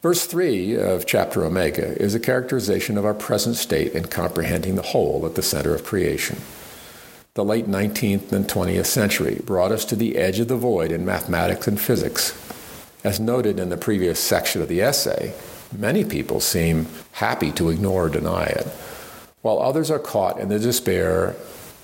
Verse 0.03 0.25
3 0.25 0.75
of 0.75 1.05
chapter 1.05 1.45
Omega 1.45 1.97
is 1.97 2.13
a 2.13 2.19
characterization 2.19 2.97
of 2.97 3.05
our 3.05 3.13
present 3.13 3.55
state 3.55 3.93
in 3.93 4.03
comprehending 4.03 4.75
the 4.75 4.81
hole 4.81 5.25
at 5.25 5.35
the 5.35 5.41
center 5.41 5.73
of 5.73 5.85
creation. 5.85 6.39
The 7.35 7.45
late 7.45 7.67
19th 7.67 8.33
and 8.33 8.45
20th 8.45 8.85
century 8.85 9.39
brought 9.45 9.71
us 9.71 9.85
to 9.85 9.95
the 9.95 10.17
edge 10.17 10.41
of 10.41 10.49
the 10.49 10.57
void 10.57 10.91
in 10.91 11.05
mathematics 11.05 11.69
and 11.69 11.79
physics. 11.79 12.37
As 13.05 13.21
noted 13.21 13.61
in 13.61 13.69
the 13.69 13.77
previous 13.77 14.19
section 14.19 14.61
of 14.61 14.67
the 14.67 14.81
essay, 14.81 15.33
many 15.71 16.03
people 16.03 16.41
seem 16.41 16.87
happy 17.13 17.53
to 17.53 17.69
ignore 17.69 18.07
or 18.07 18.09
deny 18.09 18.43
it, 18.43 18.67
while 19.41 19.59
others 19.59 19.89
are 19.89 19.99
caught 19.99 20.37
in 20.37 20.49
the 20.49 20.59
despair 20.59 21.33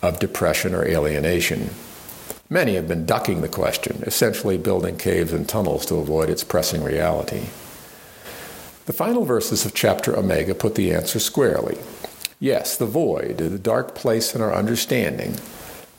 of 0.01 0.19
depression 0.19 0.75
or 0.75 0.83
alienation. 0.83 1.69
Many 2.49 2.75
have 2.75 2.89
been 2.89 3.05
ducking 3.05 3.39
the 3.39 3.47
question, 3.47 4.03
essentially 4.05 4.57
building 4.57 4.97
caves 4.97 5.31
and 5.31 5.47
tunnels 5.47 5.85
to 5.85 5.95
avoid 5.95 6.29
its 6.29 6.43
pressing 6.43 6.83
reality. 6.83 7.43
The 8.89 8.93
final 8.93 9.23
verses 9.23 9.67
of 9.67 9.75
chapter 9.75 10.17
Omega 10.17 10.55
put 10.55 10.73
the 10.73 10.91
answer 10.91 11.19
squarely. 11.19 11.77
Yes, 12.39 12.75
the 12.75 12.87
void, 12.87 13.37
the 13.37 13.59
dark 13.59 13.93
place 13.93 14.33
in 14.33 14.41
our 14.41 14.51
understanding, 14.51 15.35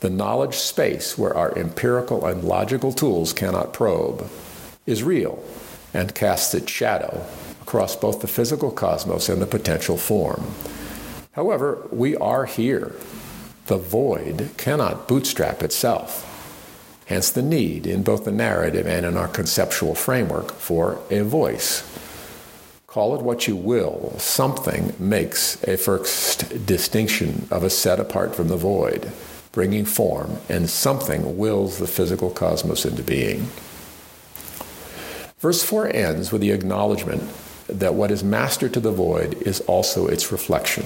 the 0.01 0.09
knowledge 0.09 0.55
space 0.55 1.17
where 1.17 1.33
our 1.33 1.57
empirical 1.57 2.25
and 2.25 2.43
logical 2.43 2.91
tools 2.91 3.31
cannot 3.31 3.71
probe, 3.71 4.29
is 4.85 5.03
real 5.03 5.41
and 5.93 6.13
casts 6.13 6.53
its 6.53 6.69
shadow 6.69 7.25
across 7.61 7.95
both 7.95 8.19
the 8.19 8.27
physical 8.27 8.71
cosmos 8.71 9.29
and 9.29 9.41
the 9.41 9.47
potential 9.47 9.95
form. 9.95 10.43
However, 11.31 11.87
we 11.93 12.17
are 12.17 12.43
here. 12.43 12.93
The 13.67 13.77
void 13.77 14.49
cannot 14.57 15.07
bootstrap 15.07 15.63
itself. 15.63 16.27
Hence 17.05 17.31
the 17.31 17.41
need, 17.41 17.87
in 17.87 18.03
both 18.03 18.25
the 18.25 18.33
narrative 18.33 18.85
and 18.85 19.05
in 19.05 19.15
our 19.15 19.29
conceptual 19.29 19.95
framework, 19.95 20.51
for 20.51 20.99
a 21.09 21.21
voice 21.21 21.87
Call 22.91 23.15
it 23.15 23.21
what 23.21 23.47
you 23.47 23.55
will, 23.55 24.19
something 24.19 24.93
makes 24.99 25.63
a 25.63 25.77
first 25.77 26.65
distinction 26.65 27.47
of 27.49 27.63
a 27.63 27.69
set 27.69 28.01
apart 28.01 28.35
from 28.35 28.49
the 28.49 28.57
void, 28.57 29.13
bringing 29.53 29.85
form, 29.85 30.39
and 30.49 30.69
something 30.69 31.37
wills 31.37 31.77
the 31.77 31.87
physical 31.87 32.29
cosmos 32.29 32.83
into 32.83 33.01
being. 33.01 33.47
Verse 35.39 35.63
4 35.63 35.95
ends 35.95 36.33
with 36.33 36.41
the 36.41 36.51
acknowledgement 36.51 37.23
that 37.67 37.93
what 37.93 38.11
is 38.11 38.25
master 38.25 38.67
to 38.67 38.81
the 38.81 38.91
void 38.91 39.41
is 39.43 39.61
also 39.61 40.07
its 40.07 40.29
reflection. 40.29 40.83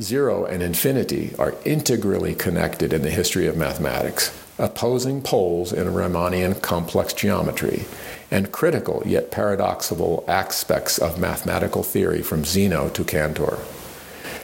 Zero 0.00 0.46
and 0.46 0.62
infinity 0.62 1.34
are 1.38 1.56
integrally 1.66 2.34
connected 2.34 2.94
in 2.94 3.02
the 3.02 3.10
history 3.10 3.46
of 3.46 3.58
mathematics, 3.58 4.32
opposing 4.58 5.22
poles 5.22 5.72
in 5.72 5.86
Riemannian 5.86 6.60
complex 6.60 7.12
geometry, 7.12 7.84
and 8.30 8.52
critical 8.52 9.02
yet 9.06 9.30
paradoxical 9.30 10.24
aspects 10.26 10.98
of 10.98 11.18
mathematical 11.18 11.82
theory 11.82 12.22
from 12.22 12.44
Zeno 12.44 12.88
to 12.90 13.04
Cantor. 13.04 13.58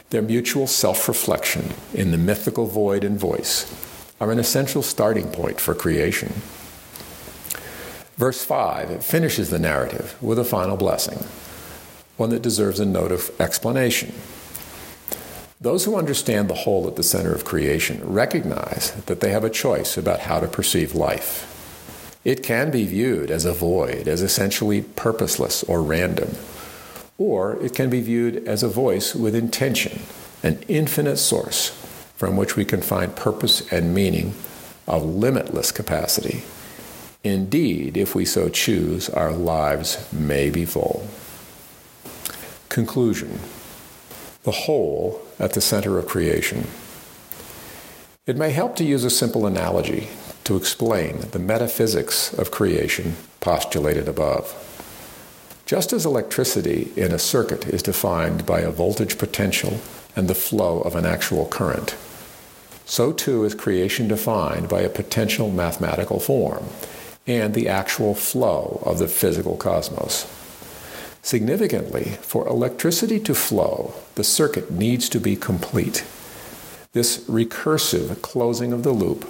Their 0.09 0.21
mutual 0.21 0.67
self 0.67 1.07
reflection 1.07 1.73
in 1.93 2.11
the 2.11 2.17
mythical 2.17 2.67
void 2.67 3.03
and 3.03 3.19
voice 3.19 3.71
are 4.21 4.31
an 4.31 4.39
essential 4.39 4.81
starting 4.81 5.27
point 5.27 5.59
for 5.59 5.75
creation. 5.75 6.33
Verse 8.17 8.45
5 8.45 9.03
finishes 9.03 9.49
the 9.49 9.59
narrative 9.59 10.15
with 10.21 10.39
a 10.39 10.45
final 10.45 10.77
blessing, 10.77 11.27
one 12.15 12.29
that 12.29 12.41
deserves 12.41 12.79
a 12.79 12.85
note 12.85 13.11
of 13.11 13.29
explanation. 13.41 14.13
Those 15.65 15.85
who 15.85 15.95
understand 15.97 16.47
the 16.47 16.53
hole 16.53 16.87
at 16.87 16.95
the 16.95 17.01
center 17.01 17.33
of 17.33 17.43
creation 17.43 17.99
recognize 18.05 18.91
that 19.07 19.19
they 19.19 19.31
have 19.31 19.43
a 19.43 19.49
choice 19.49 19.97
about 19.97 20.19
how 20.19 20.39
to 20.39 20.47
perceive 20.47 20.93
life. 20.93 22.19
It 22.23 22.43
can 22.43 22.69
be 22.69 22.85
viewed 22.85 23.31
as 23.31 23.45
a 23.45 23.51
void, 23.51 24.07
as 24.07 24.21
essentially 24.21 24.83
purposeless 24.83 25.63
or 25.63 25.81
random, 25.81 26.35
or 27.17 27.59
it 27.63 27.73
can 27.73 27.89
be 27.89 27.99
viewed 27.99 28.47
as 28.47 28.61
a 28.61 28.67
voice 28.67 29.15
with 29.15 29.33
intention, 29.33 30.03
an 30.43 30.61
infinite 30.67 31.17
source 31.17 31.69
from 32.15 32.37
which 32.37 32.55
we 32.55 32.63
can 32.63 32.83
find 32.83 33.15
purpose 33.15 33.67
and 33.73 33.95
meaning 33.95 34.35
of 34.87 35.03
limitless 35.03 35.71
capacity. 35.71 36.43
Indeed, 37.23 37.97
if 37.97 38.13
we 38.13 38.23
so 38.23 38.49
choose, 38.49 39.09
our 39.09 39.31
lives 39.31 40.13
may 40.13 40.51
be 40.51 40.63
full. 40.63 41.07
Conclusion 42.69 43.39
The 44.45 44.51
hole 44.51 45.21
at 45.39 45.53
the 45.53 45.61
center 45.61 45.97
of 45.97 46.05
creation. 46.05 46.67
It 48.27 48.37
may 48.37 48.51
help 48.51 48.75
to 48.75 48.83
use 48.83 49.03
a 49.03 49.09
simple 49.09 49.47
analogy 49.47 50.07
to 50.43 50.55
explain 50.55 51.21
the 51.31 51.39
metaphysics 51.39 52.31
of 52.33 52.51
creation 52.51 53.15
postulated 53.39 54.07
above. 54.07 54.53
Just 55.65 55.91
as 55.93 56.05
electricity 56.05 56.91
in 56.95 57.11
a 57.11 57.17
circuit 57.17 57.65
is 57.65 57.81
defined 57.81 58.45
by 58.45 58.59
a 58.59 58.69
voltage 58.69 59.17
potential 59.17 59.79
and 60.15 60.27
the 60.27 60.35
flow 60.35 60.79
of 60.81 60.95
an 60.95 61.07
actual 61.07 61.47
current, 61.47 61.95
so 62.85 63.11
too 63.11 63.45
is 63.45 63.55
creation 63.55 64.07
defined 64.07 64.69
by 64.69 64.81
a 64.81 64.89
potential 64.89 65.49
mathematical 65.49 66.19
form 66.19 66.65
and 67.25 67.55
the 67.55 67.67
actual 67.67 68.13
flow 68.13 68.79
of 68.85 68.99
the 68.99 69.07
physical 69.07 69.57
cosmos. 69.57 70.27
Significantly, 71.25 72.19
for 72.21 72.47
electricity 72.47 73.19
to 73.21 73.33
flow, 73.33 73.95
the 74.13 74.23
circuit 74.23 74.69
needs 74.69 75.09
to 75.09 75.19
be 75.19 75.35
complete. 75.35 76.05
This 76.93 77.17
recursive 77.27 78.21
closing 78.21 78.71
of 78.71 78.83
the 78.83 78.91
loop 78.91 79.27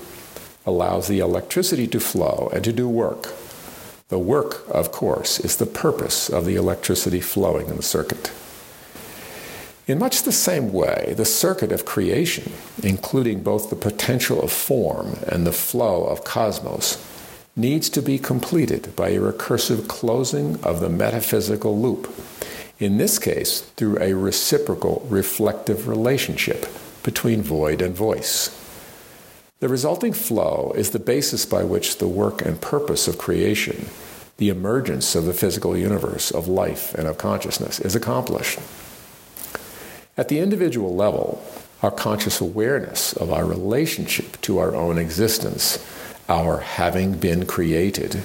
allows 0.65 1.07
the 1.07 1.19
electricity 1.19 1.87
to 1.87 2.01
flow 2.01 2.51
and 2.53 2.65
to 2.65 2.73
do 2.73 2.89
work. 2.89 3.33
The 4.09 4.19
work, 4.19 4.67
of 4.67 4.91
course, 4.91 5.39
is 5.39 5.55
the 5.55 5.65
purpose 5.65 6.27
of 6.27 6.43
the 6.43 6.57
electricity 6.57 7.21
flowing 7.21 7.69
in 7.69 7.77
the 7.77 7.81
circuit. 7.81 8.33
In 9.87 9.97
much 9.97 10.23
the 10.23 10.33
same 10.33 10.73
way, 10.73 11.13
the 11.15 11.23
circuit 11.23 11.71
of 11.71 11.85
creation, 11.85 12.51
including 12.83 13.41
both 13.41 13.69
the 13.69 13.77
potential 13.77 14.41
of 14.41 14.51
form 14.51 15.19
and 15.29 15.47
the 15.47 15.53
flow 15.53 16.03
of 16.03 16.25
cosmos, 16.25 16.97
needs 17.55 17.89
to 17.89 18.01
be 18.01 18.19
completed 18.19 18.95
by 18.95 19.09
a 19.09 19.19
recursive 19.19 19.87
closing 19.87 20.61
of 20.63 20.79
the 20.79 20.89
metaphysical 20.89 21.79
loop, 21.79 22.13
in 22.79 22.97
this 22.97 23.17
case, 23.17 23.61
through 23.77 23.97
a 23.99 24.13
reciprocal 24.13 25.05
reflective 25.09 25.87
relationship 25.87 26.67
between 27.03 27.41
void 27.41 27.81
and 27.81 27.95
voice. 27.95 28.49
The 29.59 29.69
resulting 29.69 30.11
flow 30.11 30.73
is 30.75 30.91
the 30.91 30.99
basis 30.99 31.45
by 31.45 31.63
which 31.63 31.99
the 31.99 32.09
work 32.09 32.41
and 32.41 32.59
purpose 32.59 33.07
of 33.07 33.17
creation, 33.17 33.85
the 34.35 34.49
emergence 34.49 35.15
of 35.15 35.23
the 35.23 35.33
physical 35.33 35.77
universe, 35.77 36.29
of 36.31 36.49
life, 36.49 36.93
and 36.95 37.07
of 37.07 37.17
consciousness, 37.17 37.79
is 37.79 37.95
accomplished. 37.95 38.59
At 40.17 40.27
the 40.27 40.39
individual 40.39 40.93
level, 40.93 41.41
our 41.81 41.91
conscious 41.91 42.41
awareness 42.41 43.13
of 43.13 43.31
our 43.31 43.45
relationship 43.45 44.41
to 44.41 44.57
our 44.57 44.75
own 44.75 44.97
existence, 44.97 45.77
our 46.27 46.59
having 46.59 47.13
been 47.13 47.45
created, 47.45 48.23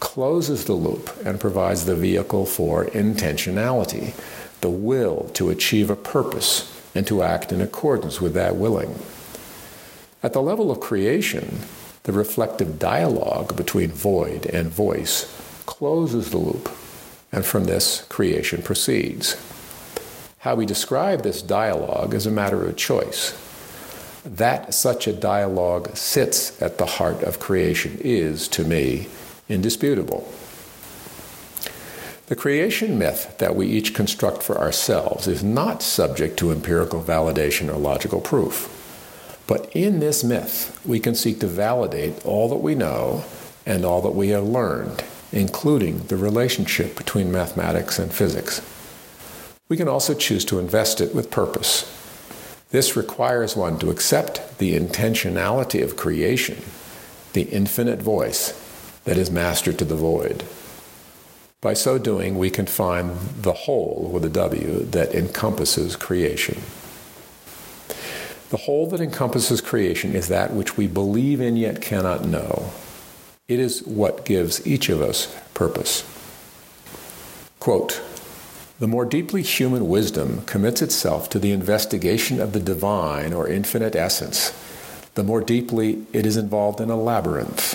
closes 0.00 0.64
the 0.64 0.72
loop 0.72 1.10
and 1.24 1.40
provides 1.40 1.84
the 1.84 1.94
vehicle 1.94 2.46
for 2.46 2.86
intentionality, 2.86 4.14
the 4.60 4.70
will 4.70 5.30
to 5.34 5.50
achieve 5.50 5.90
a 5.90 5.96
purpose 5.96 6.68
and 6.94 7.06
to 7.06 7.22
act 7.22 7.52
in 7.52 7.60
accordance 7.60 8.20
with 8.20 8.34
that 8.34 8.56
willing. 8.56 8.98
At 10.22 10.32
the 10.32 10.42
level 10.42 10.70
of 10.70 10.80
creation, 10.80 11.60
the 12.04 12.12
reflective 12.12 12.78
dialogue 12.78 13.56
between 13.56 13.90
void 13.90 14.46
and 14.46 14.68
voice 14.68 15.32
closes 15.66 16.30
the 16.30 16.38
loop, 16.38 16.70
and 17.30 17.44
from 17.44 17.64
this, 17.64 18.04
creation 18.08 18.62
proceeds. 18.62 19.36
How 20.38 20.56
we 20.56 20.66
describe 20.66 21.22
this 21.22 21.40
dialogue 21.42 22.14
is 22.14 22.26
a 22.26 22.30
matter 22.30 22.64
of 22.64 22.76
choice. 22.76 23.38
That 24.24 24.72
such 24.72 25.08
a 25.08 25.12
dialogue 25.12 25.96
sits 25.96 26.60
at 26.62 26.78
the 26.78 26.86
heart 26.86 27.22
of 27.22 27.40
creation 27.40 27.98
is, 28.00 28.46
to 28.48 28.64
me, 28.64 29.08
indisputable. 29.48 30.32
The 32.26 32.36
creation 32.36 32.98
myth 32.98 33.36
that 33.38 33.56
we 33.56 33.66
each 33.66 33.94
construct 33.94 34.42
for 34.42 34.58
ourselves 34.58 35.26
is 35.26 35.42
not 35.42 35.82
subject 35.82 36.38
to 36.38 36.52
empirical 36.52 37.02
validation 37.02 37.68
or 37.68 37.76
logical 37.76 38.20
proof. 38.20 38.78
But 39.48 39.74
in 39.74 39.98
this 39.98 40.22
myth, 40.22 40.80
we 40.86 41.00
can 41.00 41.16
seek 41.16 41.40
to 41.40 41.48
validate 41.48 42.24
all 42.24 42.48
that 42.48 42.56
we 42.56 42.76
know 42.76 43.24
and 43.66 43.84
all 43.84 44.00
that 44.02 44.14
we 44.14 44.28
have 44.28 44.44
learned, 44.44 45.02
including 45.32 46.04
the 46.04 46.16
relationship 46.16 46.96
between 46.96 47.32
mathematics 47.32 47.98
and 47.98 48.12
physics. 48.12 48.62
We 49.68 49.76
can 49.76 49.88
also 49.88 50.14
choose 50.14 50.44
to 50.46 50.58
invest 50.58 51.00
it 51.00 51.14
with 51.14 51.30
purpose. 51.30 52.01
This 52.72 52.96
requires 52.96 53.54
one 53.54 53.78
to 53.80 53.90
accept 53.90 54.58
the 54.58 54.78
intentionality 54.78 55.84
of 55.84 55.96
creation, 55.96 56.62
the 57.34 57.42
infinite 57.42 58.00
voice 58.00 58.58
that 59.04 59.18
is 59.18 59.30
master 59.30 59.74
to 59.74 59.84
the 59.84 59.94
void. 59.94 60.42
By 61.60 61.74
so 61.74 61.98
doing, 61.98 62.38
we 62.38 62.48
can 62.48 62.64
find 62.64 63.18
the 63.42 63.52
whole 63.52 64.10
with 64.10 64.24
a 64.24 64.30
W 64.30 64.84
that 64.86 65.14
encompasses 65.14 65.96
creation. 65.96 66.62
The 68.48 68.56
whole 68.56 68.88
that 68.88 69.00
encompasses 69.02 69.60
creation 69.60 70.14
is 70.14 70.28
that 70.28 70.54
which 70.54 70.78
we 70.78 70.86
believe 70.86 71.42
in 71.42 71.56
yet 71.56 71.82
cannot 71.82 72.24
know. 72.24 72.70
It 73.48 73.60
is 73.60 73.82
what 73.82 74.24
gives 74.24 74.66
each 74.66 74.88
of 74.88 75.02
us 75.02 75.38
purpose. 75.52 76.04
Quote 77.60 78.00
The 78.82 78.88
more 78.88 79.04
deeply 79.04 79.42
human 79.42 79.86
wisdom 79.88 80.42
commits 80.44 80.82
itself 80.82 81.30
to 81.30 81.38
the 81.38 81.52
investigation 81.52 82.40
of 82.40 82.52
the 82.52 82.58
divine 82.58 83.32
or 83.32 83.46
infinite 83.46 83.94
essence, 83.94 84.52
the 85.14 85.22
more 85.22 85.40
deeply 85.40 86.04
it 86.12 86.26
is 86.26 86.36
involved 86.36 86.80
in 86.80 86.90
a 86.90 86.96
labyrinth. 86.96 87.74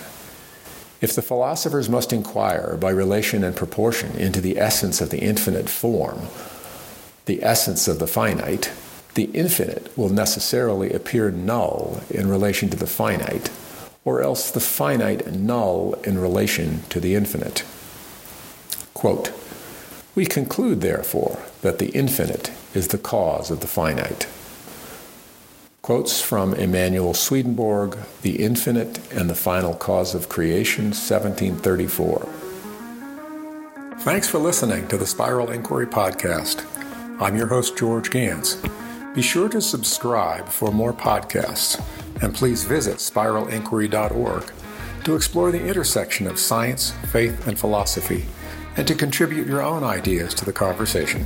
If 0.99 1.16
the 1.16 1.22
philosophers 1.22 1.88
must 1.88 2.12
inquire 2.12 2.76
by 2.76 2.89
relation 2.89 3.45
and 3.45 3.55
proportion 3.55 4.18
into 4.18 4.41
the 4.41 4.60
essence 4.60 4.99
of 4.99 5.10
the 5.10 5.20
infinite 5.20 5.70
form, 5.70 6.24
the 7.24 7.41
essence 7.41 7.88
of 7.88 7.99
the 7.99 8.05
finite, 8.08 8.74
the 9.14 9.30
infinite 9.34 9.97
will 9.97 10.10
necessarily 10.10 10.91
appear 10.91 11.32
null 11.32 12.01
in 12.10 12.28
relation 12.28 12.70
to 12.72 12.76
the 12.76 12.86
finite, 12.86 13.49
or 14.03 14.22
else 14.22 14.51
the 14.51 14.60
finite 14.60 15.32
null 15.32 15.93
in 16.03 16.18
relation 16.20 16.82
to 16.89 16.99
the 16.99 17.16
infinite. 17.16 17.64
Quote, 18.93 19.32
we 20.18 20.26
conclude, 20.26 20.82
therefore, 20.82 21.38
that 21.61 21.78
the 21.78 21.89
infinite 21.89 22.51
is 22.74 22.88
the 22.88 22.97
cause 22.97 23.51
of 23.51 23.59
the 23.59 23.68
finite. 23.68 24.28
Quotes 25.84 26.20
from 26.20 26.55
Emanuel 26.55 27.13
Swedenborg, 27.13 27.95
The 28.24 28.43
Infinite 28.43 28.99
and 29.13 29.30
the 29.30 29.36
Final 29.36 29.76
Cause 29.76 30.15
of 30.15 30.28
Creation, 30.28 30.86
1734. 30.86 32.28
Thanks 33.99 34.28
for 34.28 34.39
listening 34.39 34.88
to 34.88 34.97
the 34.97 35.05
Spiral 35.05 35.51
Inquiry 35.51 35.86
Podcast. 35.86 36.65
I'm 37.22 37.38
your 37.38 37.45
host, 37.45 37.78
George 37.78 38.09
Gans. 38.09 38.57
Be 39.13 39.22
sure 39.22 39.49
to 39.49 39.61
subscribe 39.61 40.47
for 40.47 40.72
more 40.72 40.93
podcasts, 40.93 41.80
and 42.24 42.34
please 42.34 42.63
visit 42.63 42.95
spiralinquiry.org 42.95 44.51
to 45.03 45.15
explore 45.15 45.51
the 45.51 45.63
intersection 45.63 46.26
of 46.26 46.39
science, 46.39 46.89
faith, 47.11 47.47
and 47.47 47.59
philosophy, 47.59 48.26
and 48.78 48.88
to 48.88 48.95
contribute 48.95 49.47
your 49.47 49.61
own 49.61 49.84
ideas 49.84 50.34
to 50.36 50.45
the 50.45 50.53
conversation. 50.53 51.25